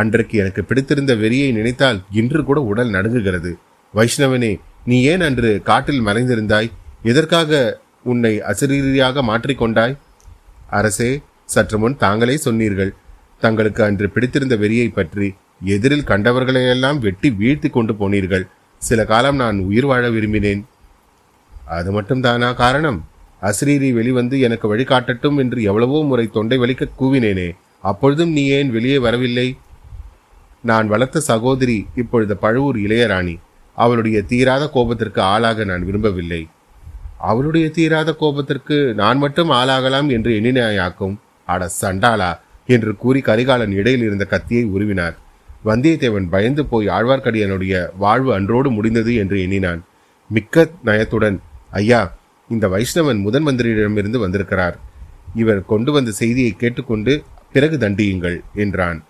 அன்றைக்கு 0.00 0.38
எனக்கு 0.38 0.62
பிடித்திருந்த 0.64 1.14
வெறியை 1.14 1.52
நினைத்தால் 1.52 2.02
இன்று 2.10 2.44
கூட 2.44 2.60
உடல் 2.60 2.90
நடுங்குகிறது. 2.90 3.52
வைஷ்ணவனே 3.94 4.52
நீ 4.84 4.96
ஏன் 5.02 5.20
அன்று 5.20 5.50
காட்டில் 5.62 6.06
மறைந்திருந்தாய்? 6.06 6.70
எதற்காக 7.02 7.80
உன்னை 8.02 8.32
அசரீரியாக 8.40 9.22
மாற்றிக்கொண்டாய் 9.22 9.96
அரசே 10.70 11.10
சற்று 11.44 11.78
முன் 11.78 11.96
தாங்களே 11.96 12.36
சொன்னீர்கள். 12.36 12.92
தங்களுக்கு 13.40 13.82
அன்று 13.84 14.08
பிடித்திருந்த 14.10 14.56
வெறியை 14.56 14.88
பற்றி 14.92 15.34
எதிரில் 15.64 16.08
கண்டவர்களையெல்லாம் 16.08 16.98
வெட்டி 16.98 17.28
வீழ்த்தி 17.30 17.70
கொண்டு 17.70 17.94
போனீர்கள். 17.94 18.44
சில 18.82 19.04
காலம் 19.04 19.36
நான் 19.36 19.58
உயிர் 19.58 19.84
வாழ 19.84 20.10
விரும்பினேன். 20.10 20.62
அது 21.68 21.92
மட்டும் 21.92 22.20
தானா 22.20 22.52
காரணம்? 22.52 22.98
அஸ்ரீரி 23.42 23.92
வெளிவந்து 23.92 24.40
எனக்கு 24.40 24.66
வழிகாட்டட்டும் 24.74 25.38
என்று 25.38 25.62
எவ்வளவோ 25.62 26.04
முறை 26.04 26.26
தொண்டை 26.26 26.58
வலிக்க 26.58 26.88
கூவினேனே. 27.00 27.48
அப்பொழுதும் 27.84 28.32
நீ 28.32 28.44
ஏன் 28.48 28.70
வெளியே 28.70 28.98
வரவில்லை? 28.98 29.48
நான் 30.64 30.86
வளர்த்த 30.88 31.20
சகோதரி 31.20 31.86
இப்பொழுது 31.94 32.36
பழுவூர் 32.36 32.76
இளையராணி. 32.76 33.34
அவளுடைய 33.78 34.18
தீராத 34.22 34.64
கோபத்திற்கு 34.74 35.20
ஆளாக 35.32 35.64
நான் 35.64 35.84
விரும்பவில்லை. 35.84 36.42
அவளுடைய 37.20 37.66
தீராத 37.70 38.10
கோபத்திற்கு 38.20 38.94
நான் 38.94 39.18
மட்டும் 39.18 39.50
ஆளாகலாம் 39.50 40.08
என்று 40.10 40.30
எண்ணினாயாக்கும். 40.32 41.14
அட 41.48 41.68
சண்டாளா! 41.80 42.30
என்று 42.68 42.96
கூறி 42.96 43.20
கரிகாலன் 43.20 43.72
இடையில் 43.72 44.02
இருந்த 44.02 44.24
கத்தியை 44.24 44.64
உருவினார். 44.66 45.16
வந்தியத்தேவன் 45.66 46.28
பயந்து 46.28 46.66
போய் 46.66 46.88
ஆழ்வார்க்கடியனுடைய 46.88 47.88
வாழ்வு 47.98 48.34
அன்றோடு 48.34 48.70
முடிந்தது 48.70 49.14
என்று 49.14 49.40
எண்ணினான். 49.40 49.84
மிக்க 50.28 50.70
நயத்துடன் 50.84 51.38
ஐயா 51.70 52.16
இந்த 52.48 52.68
வைஷ்ணவன் 52.68 53.18
முதன் 53.18 53.46
மந்திரியிடமிருந்து 53.46 54.18
வந்திருக்கிறார். 54.18 54.78
இவர் 55.34 55.64
கொண்டு 55.64 55.92
வந்த 55.92 56.10
செய்தியை 56.10 56.50
கேட்டுக்கொண்டு 56.50 57.22
பிறகு 57.52 57.76
தண்டியுங்கள் 57.76 58.40
என்றான். 58.54 59.04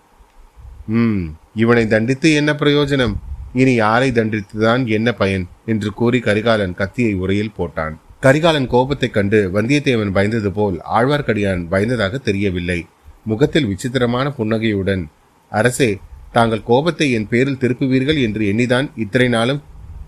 ம் 0.87 1.23
இவனை 1.55 1.87
தண்டித்து 1.87 2.33
என்ன 2.33 2.53
பிரயோஜனம்? 2.53 3.15
இனி 3.53 3.73
யாரை 3.73 4.11
தண்டித்துதான் 4.11 4.85
என்ன 4.85 5.11
பயன்? 5.11 5.47
என்று 5.65 5.91
கூறி 5.91 6.19
கரிகாலன் 6.19 6.73
கத்தியை 6.73 7.13
உரையில் 7.13 7.51
போட்டான். 7.57 7.95
கரிகாலன் 8.19 8.67
கோபத்தைக் 8.67 9.13
கண்டு 9.13 9.49
வந்தியத்தேவன் 9.53 10.11
பயந்தது 10.11 10.49
போல் 10.49 10.81
ஆழ்வார்க்கடியான் 10.93 11.67
பயந்ததாக 11.69 12.17
தெரியவில்லை. 12.17 12.85
முகத்தில் 13.25 13.65
விசித்திரமான 13.65 14.31
புன்னகையுடன் 14.31 15.07
அரசே 15.49 15.97
தாங்கள் 16.35 16.67
கோபத்தை 16.69 17.07
என் 17.17 17.27
பேரில் 17.27 17.59
திருப்புவீர்கள் 17.61 18.19
என்று 18.25 18.43
எண்ணிதான் 18.51 18.87
இத்தனை 18.95 19.27
நாளும் 19.27 19.63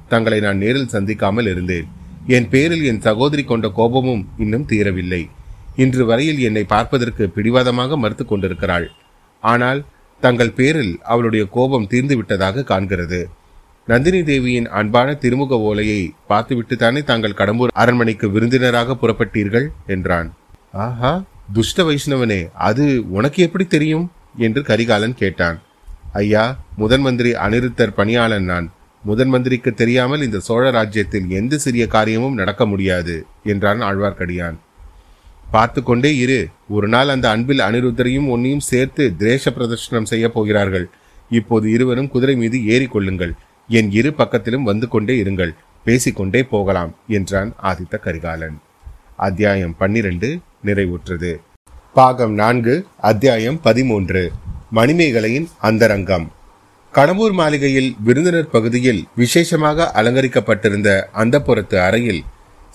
தங்களை 0.07 0.39
நான் 0.39 0.61
நேரில் 0.63 0.91
சந்திக்காமல் 0.93 1.49
இருந்தேன். 1.51 1.87
என் 2.27 2.47
பேரில் 2.49 2.83
என் 2.83 3.03
சகோதரி 3.07 3.43
கொண்ட 3.43 3.67
கோபமும் 3.69 4.23
இன்னும் 4.37 4.67
தீரவில்லை. 4.69 5.21
இன்று 5.75 6.03
வரையில் 6.05 6.39
என்னை 6.39 6.63
பார்ப்பதற்கு 6.63 7.25
பிடிவாதமாக 7.35 7.97
மறுத்து 7.97 8.25
கொண்டிருக்கிறாள். 8.25 8.87
ஆனால் 9.43 9.81
தங்கள் 10.23 10.55
பேரில் 10.59 10.93
அவளுடைய 11.03 11.43
கோபம் 11.45 11.87
தீர்ந்து 11.87 12.15
விட்டதாக 12.17 12.65
காண்கிறது. 12.71 13.19
நந்தினி 13.87 14.21
தேவியின் 14.23 14.67
அன்பான 14.79 15.09
திருமுக 15.13 15.59
ஓலையை 15.67 16.01
பார்த்துவிட்டு 16.27 16.75
தானே 16.75 17.01
தாங்கள் 17.03 17.37
கடம்பூர் 17.39 17.73
அரண்மனைக்கு 17.81 18.27
விருந்தினராக 18.29 18.97
புறப்பட்டீர்கள்? 19.01 19.67
என்றான். 19.85 20.29
ஆஹா 20.85 21.13
துஷ்ட 21.53 21.83
வைஷ்ணவனே 21.83 22.41
அது 22.67 22.85
உனக்கு 23.09 23.39
எப்படி 23.43 23.65
தெரியும்? 23.65 24.05
என்று 24.37 24.61
கரிகாலன் 24.63 25.13
கேட்டான். 25.13 25.57
ஐயா 26.13 26.59
முதன் 26.75 27.01
மந்திரி 27.01 27.31
அனிருத்தர் 27.31 27.95
பணியாளன் 27.95 28.43
நான். 28.43 28.71
முதன் 29.03 29.27
மந்திரிக்கு 29.27 29.73
தெரியாமல் 29.73 30.21
இந்த 30.21 30.39
சோழ 30.39 30.71
ராஜ்யத்தில் 30.71 31.27
எந்த 31.29 31.57
சிறிய 31.57 31.87
காரியமும் 31.87 32.33
நடக்க 32.33 32.65
முடியாது 32.65 33.25
என்றான் 33.43 33.81
ஆழ்வார்க்கடியான். 33.81 34.57
பார்த்து 35.51 35.83
கொண்டே 35.83 36.15
இரு 36.15 36.47
ஒரு 36.69 36.87
நாள் 36.87 37.07
அந்த 37.07 37.29
அன்பில் 37.29 37.59
அனிருத்தரையும் 37.59 38.27
உன்னையும் 38.27 38.65
சேர்த்து 38.71 39.13
திரேஷ 39.19 39.53
பிரதர்ஷனம் 39.57 40.03
செய்ய 40.03 40.29
போகிறார்கள். 40.29 40.89
இப்போது 41.29 41.71
இருவரும் 41.71 42.09
குதிரை 42.09 42.35
மீது 42.35 42.57
ஏறிக்கொள்ளுங்கள் 42.57 43.31
என் 43.67 43.91
இரு 43.91 44.13
பக்கத்திலும் 44.17 44.63
வந்து 44.63 44.87
கொண்டே 44.87 45.23
இருங்கள். 45.23 45.51
பேசிக்கொண்டே 45.85 46.43
போகலாம் 46.43 46.95
என்றான் 47.07 47.53
ஆதித்த 47.63 47.99
கரிகாலன். 47.99 48.57
அத்தியாயம் 49.15 49.75
பன்னிரண்டு 49.77 50.39
நிறைவுற்றது. 50.65 51.35
பாகம் 51.93 52.33
நான்கு 52.33 52.85
அத்தியாயம் 52.97 53.61
பதிமூன்று. 53.61 54.31
மணிமேகலையின் 54.75 55.47
அந்தரங்கம். 55.61 56.25
கடம்பூர் 56.93 57.31
மாளிகையில் 57.31 57.95
விருந்தினர் 58.03 58.49
பகுதியில் 58.49 59.07
விசேஷமாக 59.15 59.91
அலங்கரிக்கப்பட்டிருந்த 59.95 61.03
அந்த 61.11 61.41
புறத்து 61.41 61.81
அறையில் 61.81 62.23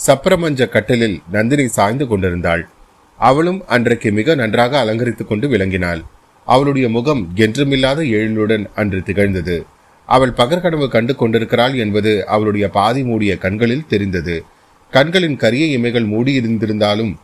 சப்பரமஞ்ச 0.06 0.68
கட்டலில் 0.68 1.20
நந்தினி 1.30 1.66
சாய்ந்து 1.68 2.06
கொண்டிருந்தாள். 2.06 2.68
அவளும் 3.18 3.62
அன்றைக்கு 3.66 4.12
மிக 4.12 4.34
நன்றாக 4.34 4.78
அலங்கரித்துக் 4.78 5.28
கொண்டு 5.28 5.48
விளங்கினாள். 5.48 6.02
அவளுடைய 6.44 6.88
முகம் 6.88 7.32
என்றுமில்லாத 7.36 8.00
எழுந்துடன் 8.10 8.64
அன்று 8.74 9.02
திகழ்ந்தது. 9.02 9.66
அவள் 10.06 10.32
பகற்கனவு 10.36 10.88
கண்டு 10.88 11.16
கொண்டிருக்கிறாள் 11.16 11.74
என்பது 11.74 12.26
அவளுடைய 12.26 12.68
பாதி 12.68 13.02
மூடிய 13.02 13.36
கண்களில் 13.36 13.86
தெரிந்தது. 13.88 14.44
கண்களின் 14.90 15.36
கரிய 15.36 15.78
இமைகள் 15.78 16.06
மூடியிருந்திருந்தாலும் 16.06 17.14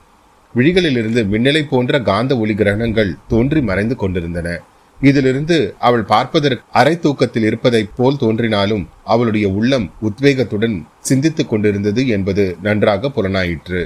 விழிகளிலிருந்து 0.54 1.22
மின்னலை 1.32 1.62
போன்ற 1.70 2.00
காந்த 2.00 2.38
ஒளி 2.38 2.54
கிரகணங்கள் 2.54 3.10
தோன்றி 3.28 3.60
மறைந்து 3.60 3.96
கொண்டிருந்தன. 3.96 4.60
இதிலிருந்து 5.00 5.74
அவள் 5.78 6.02
பார்ப்பதற்கு 6.02 6.62
அரை 6.72 6.98
தூக்கத்தில் 6.98 7.42
இருப்பதைப் 7.42 7.92
போல் 7.96 8.16
தோன்றினாலும் 8.16 8.88
அவளுடைய 9.04 9.48
உள்ளம் 9.48 9.92
உத்வேகத்துடன் 10.02 10.82
சிந்தித்துக் 11.00 11.48
கொண்டிருந்தது 11.48 12.08
என்பது 12.08 12.56
நன்றாக 12.62 13.08
புலனாயிற்று. 13.08 13.82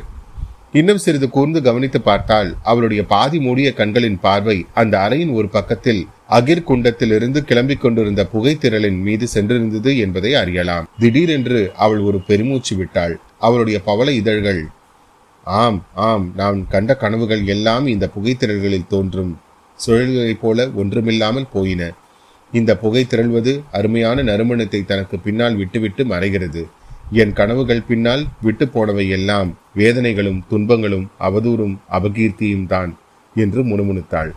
இன்னும் 0.72 0.98
சிறிது 0.98 1.30
கூர்ந்து 1.30 1.62
கவனித்து 1.62 2.00
பார்த்தால் 2.00 2.56
அவளுடைய 2.62 3.04
பாதி 3.04 3.40
மூடிய 3.40 3.72
கண்களின் 3.72 4.20
பார்வை 4.20 4.66
அந்த 4.74 4.98
அறையின் 4.98 5.32
ஒரு 5.32 5.48
பக்கத்தில் 5.48 6.06
அகிர் 6.30 6.66
குண்டத்திலிருந்து 6.68 7.40
கிளம்பிக் 7.50 7.80
கொண்டிருந்த 7.80 8.26
புகைத்திரளின் 8.32 9.00
மீது 9.00 9.26
சென்றிருந்தது 9.34 9.98
என்பதை 9.98 10.34
அறியலாம். 10.34 10.88
திடீரென்று 10.98 11.72
அவள் 11.76 11.98
ஒரு 11.98 12.20
பெருமூச்சு 12.20 12.76
விட்டாள். 12.76 13.20
அவளுடைய 13.38 13.80
பவள 13.80 14.10
இதழ்கள் 14.12 14.62
ஆம் 15.44 15.84
ஆம் 15.94 16.32
நான் 16.36 16.68
கண்ட 16.68 16.96
கனவுகள் 16.96 17.46
எல்லாம் 17.46 17.86
இந்த 17.86 18.10
புகைத்திரள்களில் 18.16 18.86
தோன்றும். 18.86 19.38
சுழல்களைப் 19.86 20.40
போல 20.40 20.70
ஒன்றுமில்லாமல் 20.74 21.46
போயின. 21.52 21.92
இந்த 22.52 22.76
புகை 22.76 23.04
திரள்வது 23.04 23.62
அருமையான 23.72 24.22
நறுமணத்தை 24.22 24.84
தனக்கு 24.84 25.18
பின்னால் 25.18 25.56
விட்டுவிட்டு 25.56 26.04
மறைகிறது. 26.04 26.64
என் 27.12 27.32
கனவுகள் 27.32 27.82
பின்னால் 27.82 28.26
விட்டு 28.42 28.68
போனவை 28.68 29.08
எல்லாம் 29.08 29.58
வேதனைகளும் 29.76 30.40
துன்பங்களும் 30.48 31.10
அவதூறும் 31.20 31.76
அபகீர்த்தியும் 31.90 32.66
தான் 32.66 32.98
என்று 33.34 33.64
முணுமுணுத்தாள். 33.64 34.30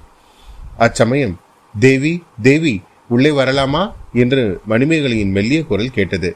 அச்சமயம் 0.78 1.40
தேவி 1.80 2.24
தேவி 2.42 2.82
உள்ளே 3.08 3.30
வரலாமா? 3.30 3.92
என்று 4.14 4.62
மணிமேகலையின் 4.70 5.32
மெல்லிய 5.32 5.64
குரல் 5.64 5.92
கேட்டது. 5.92 6.36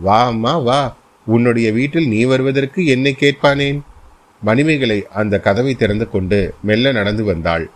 வா 0.00 0.26
அம்மா 0.26 0.58
வா. 0.58 0.96
உன்னுடைய 1.26 1.72
வீட்டில் 1.72 2.08
நீ 2.08 2.24
வருவதற்கு 2.24 2.86
என்னை 2.86 3.16
கேட்பானேன்? 3.20 3.80
மணிமேகலை 4.42 5.06
அந்த 5.14 5.40
கதவை 5.40 5.74
திறந்து 5.74 6.10
கொண்டு 6.10 6.54
மெல்ல 6.62 6.92
நடந்து 6.92 7.24
வந்தாள். 7.24 7.70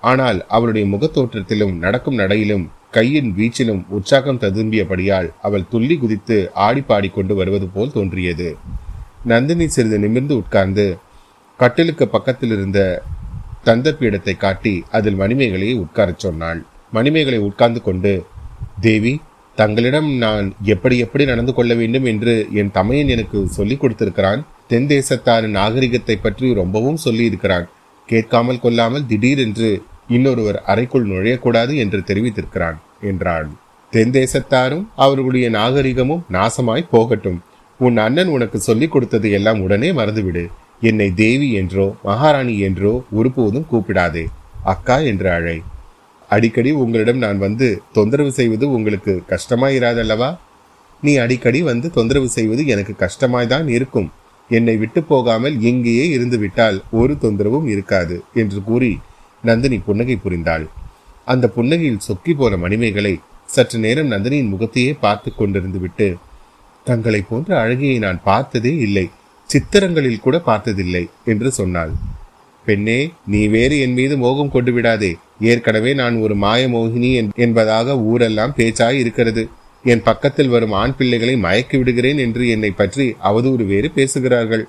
ஆனால் 0.00 0.46
அவளுடைய 0.48 0.96
முகத்தோற்றத்திலும் 0.96 1.74
நடக்கும் 1.78 2.18
நடையிலும் 2.18 2.68
கையின் 2.90 3.34
வீச்சிலும் 3.36 3.82
உற்சாகம் 3.88 4.38
ததும்பியபடியால் 4.38 5.30
அவள் 5.42 5.68
துள்ளி 5.68 5.98
குதித்து 5.98 6.50
ஆடி 6.54 6.80
பாடிக்கொண்டு 6.80 7.34
வருவது 7.34 7.68
போல் 7.68 7.92
தோன்றியது. 7.92 8.56
நந்தினி 9.24 9.68
சிறிது 9.68 9.98
நிமிர்ந்து 9.98 10.36
உட்கார்ந்து 10.36 10.98
கட்டிலுக்கு 11.56 12.08
பக்கத்தில் 12.08 12.50
இருந்த 12.50 13.02
தந்த 13.64 13.96
பீடத்தை 14.00 14.36
காட்டி 14.36 14.84
அதில் 14.90 15.18
மணிமேகலையை 15.18 15.78
உட்காரச் 15.78 16.18
சொன்னாள். 16.18 16.64
மணிமேகலை 16.92 17.38
உட்கார்ந்து 17.38 17.82
கொண்டு 17.82 18.26
தேவி 18.80 19.20
தங்களிடம் 19.56 20.10
நான் 20.16 20.54
எப்படி 20.62 20.98
எப்படி 20.98 21.24
நடந்து 21.24 21.54
கொள்ள 21.54 21.74
வேண்டும் 21.74 22.04
என்று 22.04 22.48
என் 22.52 22.70
தமையன் 22.70 23.08
எனக்கு 23.08 23.48
சொல்லிக் 23.48 23.80
கொடுத்திருக்கிறான். 23.80 24.46
தென் 24.70 24.86
தேசத்தாரின் 24.86 25.56
நாகரிகத்தை 25.58 26.16
பற்றி 26.16 26.54
ரொம்பவும் 26.54 26.96
சொல்லி 26.96 27.24
இருக்கிறான் 27.24 27.68
கேட்காமல் 28.08 28.60
கொள்ளாமல் 28.60 29.06
திடீரென்று 29.06 29.82
இன்னொருவர் 30.08 30.62
அறைக்குள் 30.62 31.08
நுழையக்கூடாது 31.08 31.76
என்று 31.76 31.98
தெரிவித்திருக்கிறான் 31.98 32.76
என்றாள். 33.00 33.48
தென் 33.92 34.10
தேசத்தாரும் 34.10 34.84
அவர்களுடைய 34.96 35.50
நாகரிகமும் 35.50 36.22
நாசமாய் 36.32 36.90
போகட்டும். 36.90 37.42
உன் 37.78 37.96
அண்ணன் 37.96 38.26
உனக்கு 38.26 38.60
சொல்லிக் 38.60 38.92
கொடுத்தது 38.92 39.30
எல்லாம் 39.30 39.62
உடனே 39.62 39.90
மறந்துவிடு. 39.92 40.44
என்னை 40.80 41.08
தேவி 41.14 41.52
என்றோ 41.52 41.96
மகாராணி 42.02 42.58
என்றோ 42.58 43.02
ஒருபோதும் 43.12 43.66
கூப்பிடாதே. 43.72 44.24
அக்கா 44.64 44.98
என்று 44.98 45.30
அழை. 45.30 45.62
அடிக்கடி 46.28 46.70
உங்களிடம் 46.70 47.16
நான் 47.16 47.38
வந்து 47.38 47.82
தொந்தரவு 47.92 48.32
செய்வது 48.32 48.70
உங்களுக்கு 48.70 49.22
கஷ்டமாயிராதல்லவா? 49.28 50.30
நீ 51.02 51.16
அடிக்கடி 51.16 51.62
வந்து 51.62 51.90
தொந்தரவு 51.90 52.28
செய்வது 52.28 52.66
எனக்கு 52.66 52.94
கஷ்டமாய்தான் 52.98 53.68
இருக்கும். 53.68 54.10
என்னை 54.50 54.74
விட்டு 54.76 55.00
போகாமல் 55.02 55.56
எங்கேயே 55.70 56.04
இருந்து 56.08 56.38
விட்டால் 56.38 56.78
ஒரு 57.00 57.12
தொந்தரவும் 57.22 57.68
இருக்காது 57.74 58.16
என்று 58.34 58.60
கூறி 58.62 58.92
நந்தினி 59.42 59.78
புன்னகை 59.78 60.16
புரிந்தாள். 60.24 60.64
அந்த 61.24 61.46
புன்னகையில் 61.56 62.04
சொக்கி 62.06 62.32
போன 62.34 62.56
மணிமேகலை 62.56 63.14
சற்று 63.54 63.78
நேரம் 63.78 64.10
நந்தினியின் 64.10 64.52
முகத்தையே 64.54 64.92
பார்த்து 65.04 65.30
கொண்டிருந்து 65.38 65.78
விட்டு 65.84 66.08
தங்களை 66.86 67.20
போன்ற 67.22 67.50
அழகியை 67.62 67.96
நான் 67.98 68.20
பார்த்ததே 68.24 68.72
இல்லை 68.86 69.06
சித்திரங்களில் 69.50 70.24
கூட 70.24 70.36
பார்த்ததில்லை 70.48 71.04
என்று 71.24 71.48
சொன்னாள். 71.50 71.92
பெண்ணே 72.66 72.98
நீ 73.26 73.40
வேறு 73.48 73.76
என் 73.84 73.96
மீது 73.98 74.14
மோகம் 74.16 74.52
கொண்டு 74.54 74.72
விடாதே. 74.72 75.10
ஏற்கனவே 75.40 75.92
நான் 75.94 76.16
ஒரு 76.24 76.34
மாய 76.34 76.62
மோகினி 76.68 77.10
என்பதாக 77.44 77.96
ஊரெல்லாம் 78.10 78.54
பேச்சாய் 78.56 79.00
இருக்கிறது. 79.02 79.44
என் 79.82 80.02
பக்கத்தில் 80.02 80.48
வரும் 80.48 80.72
ஆண் 80.72 80.96
பிள்ளைகளை 80.96 81.34
மயக்கி 81.36 81.76
விடுகிறேன் 81.76 82.18
என்று 82.18 82.48
என்னை 82.48 82.70
பற்றி 82.70 83.16
அவதூறு 83.24 83.66
வேறு 83.66 83.90
பேசுகிறார்கள். 83.90 84.68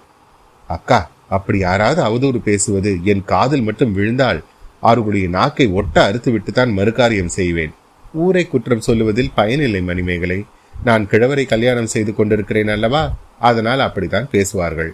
அக்கா 0.68 1.10
அப்படி 1.30 1.60
யாராவது 1.60 2.02
அவதூறு 2.04 2.38
பேசுவது 2.38 2.98
என் 3.04 3.26
காதில் 3.26 3.62
மட்டும் 3.62 3.94
விழுந்தால் 3.94 4.44
அவர்களுடைய 4.82 5.28
நாக்கை 5.28 5.68
ஒட்ட 5.68 6.04
அறுத்து 6.04 6.32
விட்டுத்தான் 6.32 6.72
மறுகாரியம் 6.78 7.36
செய்வேன். 7.40 7.74
ஊரை 8.14 8.48
குற்றம் 8.48 8.82
சொல்லுவதில் 8.82 9.32
பயனில்லை 9.36 9.82
மணிமேகலை. 9.82 10.44
நான் 10.84 11.08
கிழவரை 11.08 11.46
கல்யாணம் 11.46 11.88
செய்து 11.88 12.16
கொண்டிருக்கிறேன் 12.16 12.68
அல்லவா? 12.68 13.14
அதனால் 13.40 13.80
அப்படித்தான் 13.80 14.30
பேசுவார்கள். 14.32 14.94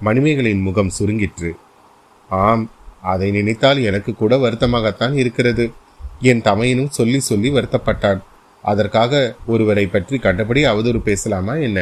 மணிமேகலின் 0.00 0.60
முகம் 0.60 0.90
சுருங்கிற்று. 0.98 1.50
ஆம் 2.28 2.70
அதை 3.02 3.30
நினைத்தால் 3.30 3.80
எனக்கு 3.82 4.14
கூட 4.14 4.36
வருத்தமாகத்தான் 4.36 5.12
இருக்கிறது. 5.12 5.70
என் 6.20 6.42
தமையனும் 6.42 6.88
சொல்லி 6.88 7.20
சொல்லி 7.20 7.50
வருத்தப்பட்டான். 7.50 8.20
அதற்காக 8.70 9.22
ஒருவரை 9.52 9.84
பற்றி 9.94 10.16
கண்டபடி 10.26 10.60
அவதூறு 10.72 11.00
பேசலாமா 11.08 11.54
என்ன? 11.68 11.80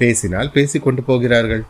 பேசினால் 0.00 0.54
பேசிக்கொண்டு 0.56 1.02
போகிறார்கள். 1.08 1.64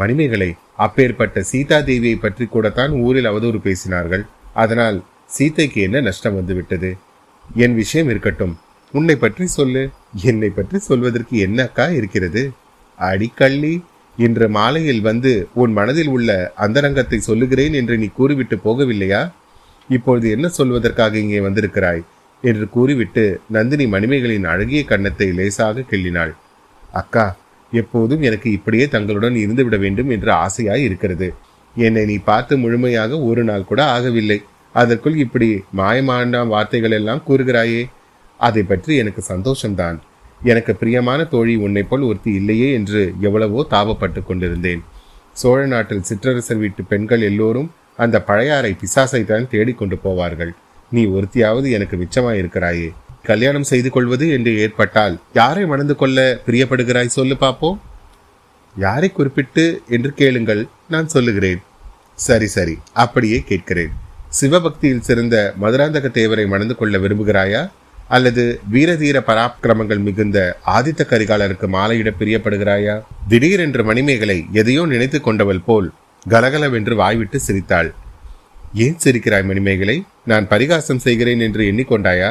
மணிமேகலை 0.00 0.50
அப்பேற்பட்ட 0.84 1.38
சீதா 1.50 1.78
தேவியை 1.88 2.16
பற்றி 2.20 2.44
கூடத்தான் 2.54 2.92
ஊரில் 3.06 3.30
அவதூறு 3.30 3.58
பேசினார்கள். 3.66 4.24
அதனால் 4.62 4.98
சீதைக்கு 5.36 5.78
என்ன 5.86 6.00
நஷ்டம் 6.06 6.38
வந்துவிட்டது? 6.38 6.90
என் 7.64 7.76
விஷயம் 7.82 8.10
இருக்கட்டும். 8.12 8.54
உன்னை 8.94 9.16
பற்றி 9.22 9.46
சொல்லு. 9.58 9.82
என்னை 10.30 10.50
பற்றி 10.58 10.78
சொல்வதற்கு 10.88 11.34
என்ன 11.46 11.58
அக்கா 11.68 11.86
இருக்கிறது? 11.98 12.42
அடிக்கள்ளி. 12.98 13.74
இன்று 14.18 14.46
மாலையில் 14.56 15.02
வந்து 15.08 15.32
உன் 15.62 15.72
மனதில் 15.78 16.10
உள்ள 16.14 16.30
அந்தரங்கத்தை 16.64 17.18
சொல்லுகிறேன் 17.26 17.74
என்று 17.80 17.94
நீ 18.02 18.08
கூறிவிட்டு 18.18 18.56
போகவில்லையா? 18.64 19.20
இப்பொழுது 19.88 20.28
என்ன 20.36 20.46
சொல்வதற்காக 20.58 21.14
இங்கே 21.24 21.42
வந்திருக்கிறாய்? 21.46 22.02
என்று 22.42 22.68
கூறிவிட்டு 22.68 23.24
நந்தினி 23.48 23.86
மணிமேகலின் 23.86 24.44
அழகிய 24.44 24.80
கன்னத்தை 24.84 25.28
லேசாக 25.32 25.84
கிள்ளினாள். 25.90 26.32
அக்கா 26.92 27.26
எப்போதும் 27.72 28.22
எனக்கு 28.22 28.48
இப்படியே 28.50 28.84
தங்களுடன் 28.88 29.36
இருந்துவிட 29.44 29.76
வேண்டும் 29.78 30.10
என்று 30.10 30.30
ஆசையாய் 30.32 30.84
இருக்கிறது. 30.88 31.28
என்னை 31.76 32.04
நீ 32.04 32.16
பார்த்து 32.18 32.54
முழுமையாக 32.58 33.18
ஒரு 33.20 33.42
நாள் 33.44 33.68
கூட 33.70 33.80
ஆகவில்லை. 33.96 34.38
அதற்குள் 34.74 35.16
இப்படி 35.16 35.48
மாயமான 35.76 36.46
வார்த்தைகள் 36.46 36.90
எல்லாம் 36.90 37.24
கூறுகிறாயே. 37.28 37.82
அதை 38.40 38.62
பற்றி 38.62 38.96
எனக்கு 38.96 39.22
சந்தோஷம்தான். 39.32 39.96
எனக்கு 40.40 40.72
பிரியமான 40.76 41.20
தோழி 41.24 41.54
உன்னை 41.56 41.82
போல் 41.82 42.06
ஒருத்தி 42.08 42.32
இல்லையே 42.40 42.72
என்று 42.72 43.00
எவ்வளவோ 43.20 43.66
தாபப்பட்டு 43.70 44.20
கொண்டிருந்தேன். 44.24 44.82
சோழ 45.32 45.66
நாட்டில் 45.66 46.06
சிற்றரசர் 46.08 46.62
வீட்டு 46.62 46.82
பெண்கள் 46.84 47.20
எல்லோரும் 47.20 47.70
அந்த 47.96 48.16
பழையாறை 48.22 48.76
பிசாசை 48.82 49.24
தான் 49.24 49.48
தேடிக்கொண்டு 49.48 49.98
போவார்கள். 50.04 50.52
நீ 50.90 51.02
ஒருத்தியாவது 51.06 51.70
எனக்கு 51.70 51.96
மிச்சமாயிருக்கிறாயே. 51.96 52.88
கல்யாணம் 53.22 53.68
செய்து 53.70 53.90
கொள்வது 53.90 54.26
என்று 54.30 54.58
ஏற்பட்டால் 54.58 55.20
யாரை 55.34 55.66
மணந்து 55.66 55.94
கொள்ள 55.96 56.40
பிரியப்படுகிறாய் 56.46 57.16
சொல்லு 57.16 57.36
பாப்போம். 57.40 57.78
யாரை 58.76 59.12
குறிப்பிட்டு 59.12 59.82
என்று 59.88 60.12
கேளுங்கள் 60.12 60.62
நான் 60.88 61.08
சொல்லுகிறேன். 61.08 61.60
சரி 62.14 62.46
சரி 62.46 62.78
அப்படியே 62.92 63.42
கேட்கிறேன். 63.46 63.92
சிவபக்தியில் 64.28 65.06
சிறந்த 65.08 65.36
மதுராந்தக 65.62 66.06
தேவரை 66.18 66.46
மணந்து 66.46 66.74
கொள்ள 66.74 66.98
விரும்புகிறாயா? 66.98 67.70
அல்லது 68.08 68.60
வீரதீர 68.72 69.16
பராக்கிரமங்கள் 69.26 69.98
மிகுந்த 69.98 70.38
ஆதித்த 70.66 71.02
கரிகாலருக்கு 71.10 71.66
மாலையிட 71.68 72.10
பிரியப்படுகிறாயா? 72.18 73.00
திடீரென்று 73.28 73.84
மணிமேகலை 73.84 74.46
எதையோ 74.52 74.86
நினைத்து 74.86 75.20
கொண்டவள் 75.20 75.60
போல் 75.60 75.92
கலகலவென்று 76.28 76.96
வாய்விட்டு 76.96 77.40
சிரித்தாள். 77.40 77.94
ஏன் 78.74 78.96
சிரிக்கிறாய் 79.04 79.44
மணிமேகலை? 79.44 80.04
நான் 80.30 80.48
பரிகாசம் 80.48 81.02
செய்கிறேன் 81.06 81.42
என்று 81.46 81.62
எண்ணிக்கொண்டாயா? 81.70 82.30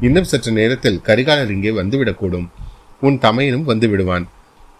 இன்னும் 0.00 0.30
சற்று 0.30 0.50
நேரத்தில் 0.52 1.02
கரிகாலர் 1.06 1.52
இங்கே 1.56 1.72
வந்துவிடக்கூடும். 1.80 2.46
உன் 3.00 3.18
தமையனும் 3.18 3.68
வந்து 3.70 3.88
விடுவான் 3.88 4.26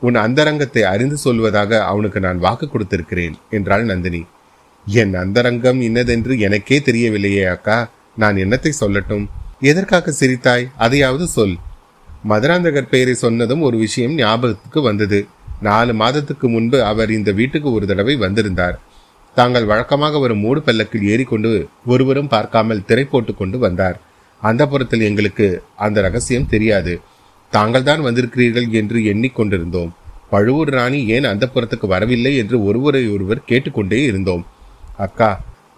உன் 0.01 0.15
அந்தரங்கத்தை 0.15 0.83
அறிந்து 0.83 1.17
சொல்வதாக 1.25 1.79
அவனுக்கு 1.91 2.19
நான் 2.21 2.39
வாக்கு 2.39 2.67
கொடுத்திருக்கிறேன் 2.67 3.37
என்றாள் 3.51 3.85
நந்தினி. 3.85 4.23
என் 4.87 5.15
அந்தரங்கம் 5.15 5.81
இன்னதென்று 5.81 6.35
எனக்கே 6.39 6.79
தெரியவில்லையே 6.79 7.45
அக்கா. 7.47 7.79
நான் 8.17 8.37
என்னத்தை 8.37 8.73
சொல்லட்டும்? 8.81 9.25
எதற்காக 9.61 10.13
சிரித்தாய்? 10.21 10.67
அதையாவது 10.77 11.27
சொல். 11.27 11.57
மதுராந்தகர் 12.29 12.91
பெயரை 12.91 13.15
சொன்னதும் 13.15 13.63
ஒரு 13.63 13.77
விஷயம் 13.77 14.15
ஞாபகத்துக்கு 14.15 14.83
வந்தது. 14.83 15.21
நாலு 15.61 15.93
மாதத்துக்கு 15.95 16.47
முன்பு 16.49 16.79
அவர் 16.85 17.11
இந்த 17.11 17.31
வீட்டுக்கு 17.33 17.69
ஒரு 17.73 17.87
தடவை 17.87 18.17
வந்திருந்தார். 18.17 18.77
தாங்கள் 19.39 19.69
வழக்கமாக 19.71 20.19
ஒரு 20.25 20.35
மூடு 20.43 20.61
பல்லக்கில் 20.63 21.07
ஏறிக்கொண்டு 21.13 21.51
ஒருவரும் 21.93 22.31
பார்க்காமல் 22.35 22.85
திரை 22.89 23.05
போட்டு 23.05 23.33
கொண்டு 23.35 23.59
வந்தார். 23.65 23.97
அந்த 24.43 24.63
புறத்தில் 24.67 25.07
எங்களுக்கு 25.09 25.47
அந்த 25.85 25.99
ரகசியம் 26.07 26.51
தெரியாது. 26.53 26.93
தாங்கள் 27.53 27.87
தான் 27.89 28.05
வந்திருக்கிறீர்கள் 28.07 28.69
என்று 28.81 28.99
எண்ணிக்கொண்டிருந்தோம் 29.13 29.91
பழுவூர் 30.33 30.71
ராணி 30.77 31.01
ஏன் 31.17 31.27
அந்த 31.33 31.45
புறத்துக்கு 31.55 31.87
வரவில்லை 31.95 32.33
என்று 32.43 32.57
ஒருவரை 32.69 33.03
ஒருவர் 33.15 33.47
கேட்டுக்கொண்டே 33.51 34.01
இருந்தோம். 34.05 34.45
அக்கா 35.07 35.31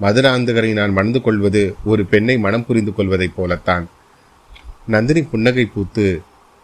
மதுராந்தகரை 0.04 0.70
நான் 0.78 0.96
மணந்து 0.98 1.20
கொள்வது 1.26 1.62
ஒரு 1.90 2.02
பெண்ணை 2.12 2.36
மனம் 2.38 2.66
புரிந்து 2.68 2.92
கொள்வதைப் 2.94 3.36
போலத்தான். 3.36 3.84
நந்தினி 4.94 5.22
புன்னகை 5.32 5.66
பூத்து 5.74 6.06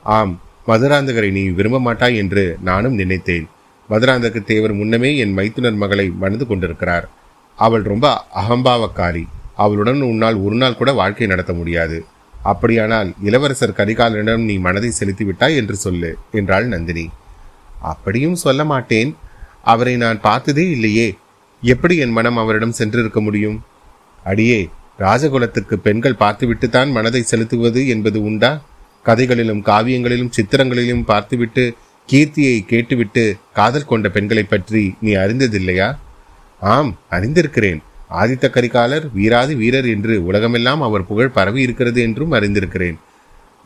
ஆம் 0.05 0.35
மதுராந்தகரை 0.67 1.31
நீ 1.39 1.43
விரும்ப 1.59 1.79
மாட்டாய் 1.81 2.19
என்று 2.23 2.45
நானும் 2.69 2.99
நினைத்தேன். 3.03 3.47
மதுராந்தக 3.93 4.45
தேவர் 4.45 4.73
முன்னமே 4.73 5.17
என் 5.17 5.33
மைத்துனர் 5.33 5.75
மகளை 5.75 6.11
மணந்து 6.11 6.47
கொண்டிருக்கிறார். 6.47 7.07
அவள் 7.59 7.83
ரொம்ப 7.83 8.25
அகம்பாவக்காரி. 8.35 9.25
அவளுடன் 9.57 10.01
உன்னால் 10.01 10.37
ஒரு 10.37 10.57
நாள் 10.57 10.77
கூட 10.77 10.93
வாழ்க்கை 10.93 11.27
நடத்த 11.27 11.53
முடியாது. 11.53 12.05
அப்படியானால் 12.43 13.15
இளவரசர் 13.23 13.77
கரிகாலனிடம் 13.77 14.45
நீ 14.45 14.55
மனதை 14.57 14.91
செலுத்தி 14.91 15.25
விட்டாய் 15.25 15.57
என்று 15.57 15.77
சொல்லு 15.77 16.19
என்றாள் 16.33 16.67
நந்தினி. 16.67 17.09
அப்படியும் 17.83 18.35
சொல்ல 18.35 18.65
மாட்டேன். 18.65 19.17
அவரை 19.63 19.97
நான் 19.97 20.21
பார்த்ததே 20.21 20.71
இல்லையே. 20.71 21.17
எப்படி 21.63 21.97
என் 21.97 22.11
மனம் 22.11 22.37
அவரிடம் 22.37 22.79
சென்றிருக்க 22.79 23.21
முடியும்? 23.21 23.63
அடியே 24.25 24.69
ராஜகுலத்துக்கு 24.99 25.75
பெண்கள் 25.75 26.15
பார்த்துவிட்டுத்தான் 26.15 26.91
மனதை 26.91 27.23
செலுத்துவது 27.23 27.89
என்பது 27.89 28.23
உண்டா? 28.23 28.63
கதைகளிலும் 29.03 29.63
காவியங்களிலும் 29.65 30.31
சித்திரங்களிலும் 30.37 31.05
பார்த்துவிட்டு 31.05 31.75
கீர்த்தியை 32.12 32.64
கேட்டுவிட்டு 32.66 33.37
காதல் 33.52 33.87
கொண்ட 33.87 34.09
பெண்களை 34.09 34.42
பற்றி 34.42 34.95
நீ 35.00 35.14
அறிந்ததில்லையா? 35.14 35.97
ஆம் 36.61 36.97
அறிந்திருக்கிறேன். 37.11 37.78
ஆதித்த 38.21 38.47
கரிகாலர் 38.49 39.04
வீராதி 39.14 39.54
வீரர் 39.54 39.87
என்று 39.87 40.25
உலகமெல்லாம் 40.25 40.81
அவர் 40.81 41.07
புகழ் 41.07 41.31
பரவி 41.31 41.62
இருக்கிறது 41.62 42.02
என்றும் 42.02 42.33
அறிந்திருக்கிறேன். 42.33 42.97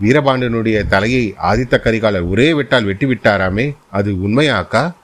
வீரபாண்டனுடைய 0.00 0.86
தலையை 0.86 1.34
ஆதித்த 1.42 1.80
கரிகாலர் 1.80 2.28
ஒரே 2.28 2.52
வெட்டால் 2.52 2.88
வெட்டிவிட்டாராமே 2.90 3.66
அது 3.90 4.12
உண்மையாக்கா? 4.12 4.94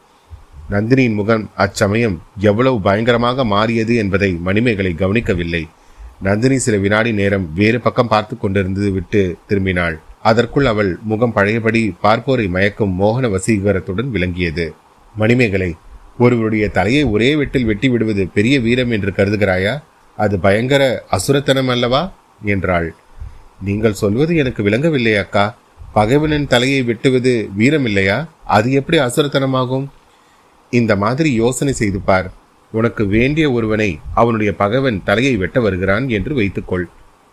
நந்தினியின் 0.71 1.15
முகம் 1.15 1.51
அச்சமயம் 1.57 2.23
எவ்வளவு 2.39 2.81
பயங்கரமாக 2.81 3.45
மாறியது 3.45 3.97
என்பதை 3.97 4.31
மணிமேகலை 4.33 4.95
கவனிக்கவில்லை. 4.95 5.69
நந்தினி 6.23 6.59
சில 6.59 6.77
வினாடி 6.77 7.13
நேரம் 7.13 7.49
வேறு 7.55 7.81
பக்கம் 7.81 8.09
பார்த்து 8.09 8.37
கொண்டிருந்து 8.37 8.93
விட்டு 8.93 9.37
திரும்பினாள். 9.49 9.99
அதற்குள் 10.23 10.65
அவள் 10.65 10.99
முகம் 11.03 11.33
பழையபடி 11.33 11.95
பார்ப்போரை 12.03 12.49
மயக்கும் 12.49 13.01
மோகன 13.01 13.29
வசீகரத்துடன் 13.29 14.11
விளங்கியது. 14.11 14.75
மணிமேகலை 15.17 15.75
ஒருவருடைய 16.19 16.69
தலையை 16.69 17.05
ஒரே 17.05 17.35
வெட்டில் 17.35 17.65
வெட்டி 17.65 17.89
விடுவது 17.89 18.27
பெரிய 18.27 18.61
வீரம் 18.61 18.91
என்று 18.91 19.11
கருதுகிறாயா? 19.11 19.83
அது 20.17 20.39
பயங்கர 20.39 21.05
அசுரத்தனம் 21.11 21.69
அல்லவா? 21.69 22.13
என்றாள். 22.45 22.95
நீங்கள் 23.61 23.93
சொல்வது 23.93 24.37
எனக்கு 24.37 24.63
விளங்கவில்லை 24.63 25.17
அக்கா. 25.17 25.57
பகைவனின் 25.95 26.47
தலையை 26.47 26.83
வெட்டுவது 26.83 27.49
வீரம் 27.57 27.85
இல்லையா? 27.85 28.29
அது 28.45 28.73
எப்படி 28.73 28.99
அசுரத்தனமாகும்? 28.99 29.87
இந்த 30.71 30.97
மாதிரி 30.97 31.35
யோசனை 31.35 31.75
செய்து 31.75 32.01
பார். 32.01 32.33
உனக்கு 32.73 33.07
வேண்டிய 33.07 33.51
ஒருவனை 33.51 33.99
அவனுடைய 34.15 34.55
பகைவன் 34.55 35.03
தலையை 35.05 35.37
வெட்ட 35.37 35.61
வருகிறான் 35.61 36.09
என்று 36.09 36.35
வைத்துக்கொள். 36.35 36.89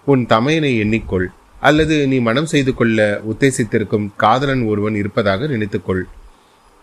உன் 0.06 0.26
தமையனை 0.26 0.72
எண்ணிக்கொள். 0.80 1.26
அல்லது 1.60 2.08
நீ 2.08 2.20
மனம் 2.20 2.46
செய்து 2.46 2.74
கொள்ள 2.74 3.22
உத்தேசித்திருக்கும் 3.32 4.10
காதலன் 4.18 4.64
ஒருவன் 4.64 4.96
இருப்பதாக 4.96 5.48
நினைத்துக்கொள். 5.48 6.02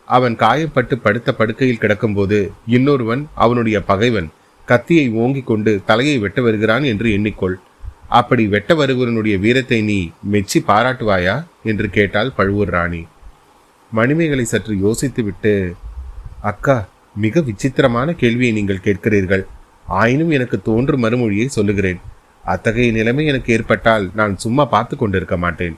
அவன் 0.09 0.37
காயப்பட்டு 0.37 0.95
படுத்த 0.95 1.33
படுக்கையில் 1.33 1.79
கிடக்கும்போது 1.81 2.51
இன்னொருவன் 2.67 3.29
அவனுடைய 3.35 3.81
பகைவன் 3.81 4.29
கத்தியை 4.65 5.11
ஓங்கிக் 5.11 5.47
கொண்டு 5.47 5.81
தலையை 5.87 6.19
வெட்ட 6.19 6.43
வருகிறான் 6.43 6.85
என்று 6.85 7.09
எண்ணிக்கொள். 7.09 7.55
அப்படி 8.09 8.47
வெட்ட 8.47 8.75
வருகிறனுடைய 8.75 9.39
வீரத்தை 9.39 9.83
நீ 9.83 10.11
மெச்சி 10.23 10.63
பாராட்டுவாயா? 10.69 11.45
என்று 11.63 11.91
கேட்டாள் 11.91 12.33
பழுவூர் 12.37 12.69
ராணி. 12.69 13.07
மணிமேகலை 13.93 14.45
சற்று 14.45 14.75
யோசித்துவிட்டு 14.75 15.73
அக்கா 16.41 16.89
மிக 17.15 17.41
விசித்திரமான 17.41 18.13
கேள்வியை 18.13 18.55
நீங்கள் 18.55 18.85
கேட்கிறீர்கள். 18.85 19.45
ஆயினும் 19.87 20.31
எனக்கு 20.31 20.63
தோன்றும் 20.63 21.05
மறுமொழியை 21.05 21.47
சொல்லுகிறேன். 21.49 22.01
அத்தகைய 22.53 22.91
நிலைமை 22.93 23.25
எனக்கு 23.27 23.51
ஏற்பட்டால் 23.53 24.05
நான் 24.15 24.35
சும்மா 24.45 24.65
பார்த்து 24.75 24.95
கொண்டிருக்க 24.97 25.37
மாட்டேன். 25.37 25.77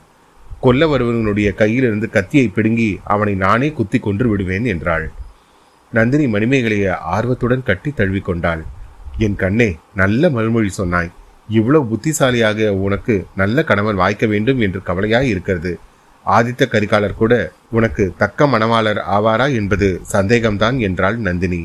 கொல்ல 0.60 0.82
வருவனுடைய 0.86 1.48
கையிலிருந்து 1.54 2.06
கத்தியை 2.10 2.46
பிடுங்கி 2.48 2.90
அவனை 3.04 3.34
நானே 3.44 3.68
குத்தி 3.72 3.98
கொன்று 3.98 4.26
விடுவேன் 4.28 4.64
என்றாள். 4.64 5.06
நந்தினி 5.92 6.26
மணிமேகலைய 6.26 6.86
ஆர்வத்துடன் 7.16 7.66
கட்டி 7.68 7.90
தழுவிக்கொண்டாள் 7.90 8.62
என் 9.18 9.36
கண்ணே 9.36 9.68
நல்ல 9.94 10.30
மறுமொழி 10.30 10.70
சொன்னாய். 10.70 11.10
இவ்வளவு 11.48 11.84
புத்திசாலியாக 11.86 12.70
உனக்கு 12.86 13.14
நல்ல 13.36 13.64
கணவன் 13.64 14.00
வாய்க்க 14.02 14.24
வேண்டும் 14.26 14.60
என்று 14.60 14.80
கவலையாய் 14.86 15.30
இருக்கிறது. 15.32 15.72
ஆதித்த 16.26 16.62
கரிகாலர் 16.72 17.20
கூட 17.20 17.34
உனக்கு 17.70 18.04
தக்க 18.18 18.46
மணவாளர் 18.46 19.00
ஆவாரா 19.16 19.46
என்பது 19.54 19.88
சந்தேகம்தான் 20.12 20.78
என்றாள் 20.78 21.16
நந்தினி. 21.16 21.62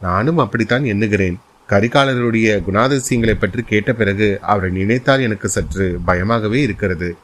நானும் 0.00 0.38
அப்படித்தான் 0.38 0.84
எண்ணுகிறேன். 0.84 1.36
கரிகாலருடைய 1.68 2.62
குணாதிசயங்களை 2.66 3.34
பற்றி 3.34 3.62
கேட்ட 3.62 3.92
பிறகு 3.92 4.38
அவரை 4.42 4.70
நினைத்தால் 4.70 5.20
எனக்கு 5.20 5.48
சற்று 5.48 5.98
பயமாகவே 6.04 6.60
இருக்கிறது. 6.62 7.16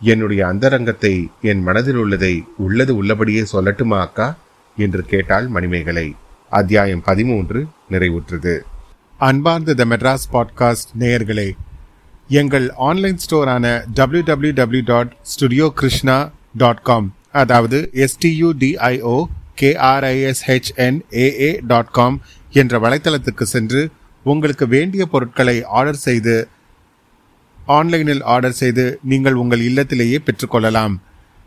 என்னுடைய 0.00 0.46
அந்தரங்கத்தை 0.46 1.12
என் 1.42 1.62
மனதில் 1.62 1.96
உள்ளதை 1.96 2.44
உள்ளது 2.56 2.96
உள்ளபடியே 2.96 3.44
சொல்லட்டுமா 3.52 3.98
அக்கா? 4.00 4.28
என்று 4.76 5.04
கேட்டாள் 5.04 5.48
மணிமேகலை. 5.48 6.06
அத்தியாயம் 6.50 7.02
பதிமூன்று 7.02 7.60
நிறைவுற்றது. 7.90 8.54
அன்பார்ந்த 9.18 9.74
த 9.74 9.84
மெட்ராஸ் 9.84 10.26
பாட்காஸ்ட் 10.32 10.92
நேயர்களே 10.98 11.48
எங்கள் 12.30 12.70
online 12.80 13.18
ஸ்டோரான 13.18 13.66
W 13.94 14.22
W 14.22 14.52
W 14.52 14.82
dot 14.84 15.12
studio 15.22 15.72
Krishna 15.74 16.16
dot 16.56 16.82
com 16.82 17.08
அதாவது 17.32 17.90
எஸ்டியூடிஐஓ 17.94 19.16
கேஆர்ஐஎஸ்ஹெச்என்ஏஏ 19.62 21.60
டாட் 21.66 21.90
காம் 21.90 22.16
என்ற 22.52 22.78
வலைத்தளத்துக்கு 22.78 23.42
சென்று 23.42 23.90
உங்களுக்கு 24.24 24.68
வேண்டிய 24.68 25.06
பொருட்களை 25.06 25.62
ஆர்டர் 25.62 26.00
செய்து 26.06 26.48
ஆன்லைனில் 27.66 28.22
ஆர்டர் 28.22 28.52
செய்து 28.52 28.98
நீங்கள் 29.02 29.34
உங்கள் 29.34 29.60
இல்லத்திலேயே 29.60 30.18
பெற்றுக்கொள்ளலாம். 30.18 30.94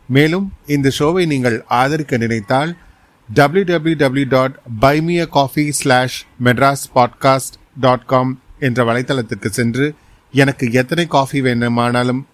மேலும் 0.08 0.52
இந்த 0.66 0.90
ஷோவை 0.98 1.26
நீங்கள் 1.26 1.64
ஆதரிக்க 1.68 2.16
நினைத்தால் 2.16 2.76
W 3.34 3.64
W 3.64 3.96
W 3.96 4.26
dot 4.28 4.56
buy me a 4.80 5.28
coffee 5.28 5.72
slash 5.72 6.26
Madras 6.44 6.84
podcast 6.94 7.56
dot 7.80 8.06
com 8.06 8.40
என்ற 8.58 8.84
வலைத்தளத்துக்கு 8.84 9.48
சென்று 9.48 9.94
எனக்கு 10.32 10.72
எத்தனை 10.72 11.06
காஃபி 11.06 11.40
வேண்டுமானாலும் 11.40 12.26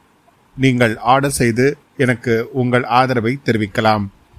நீங்கள் 0.56 0.96
ஆர்டர் 0.96 1.30
செய்து 1.30 1.76
எனக்கு 1.96 2.48
உங்கள் 2.52 2.84
ஆதரவை 2.84 3.38
தெரிவிக்கலாம். 3.44 4.04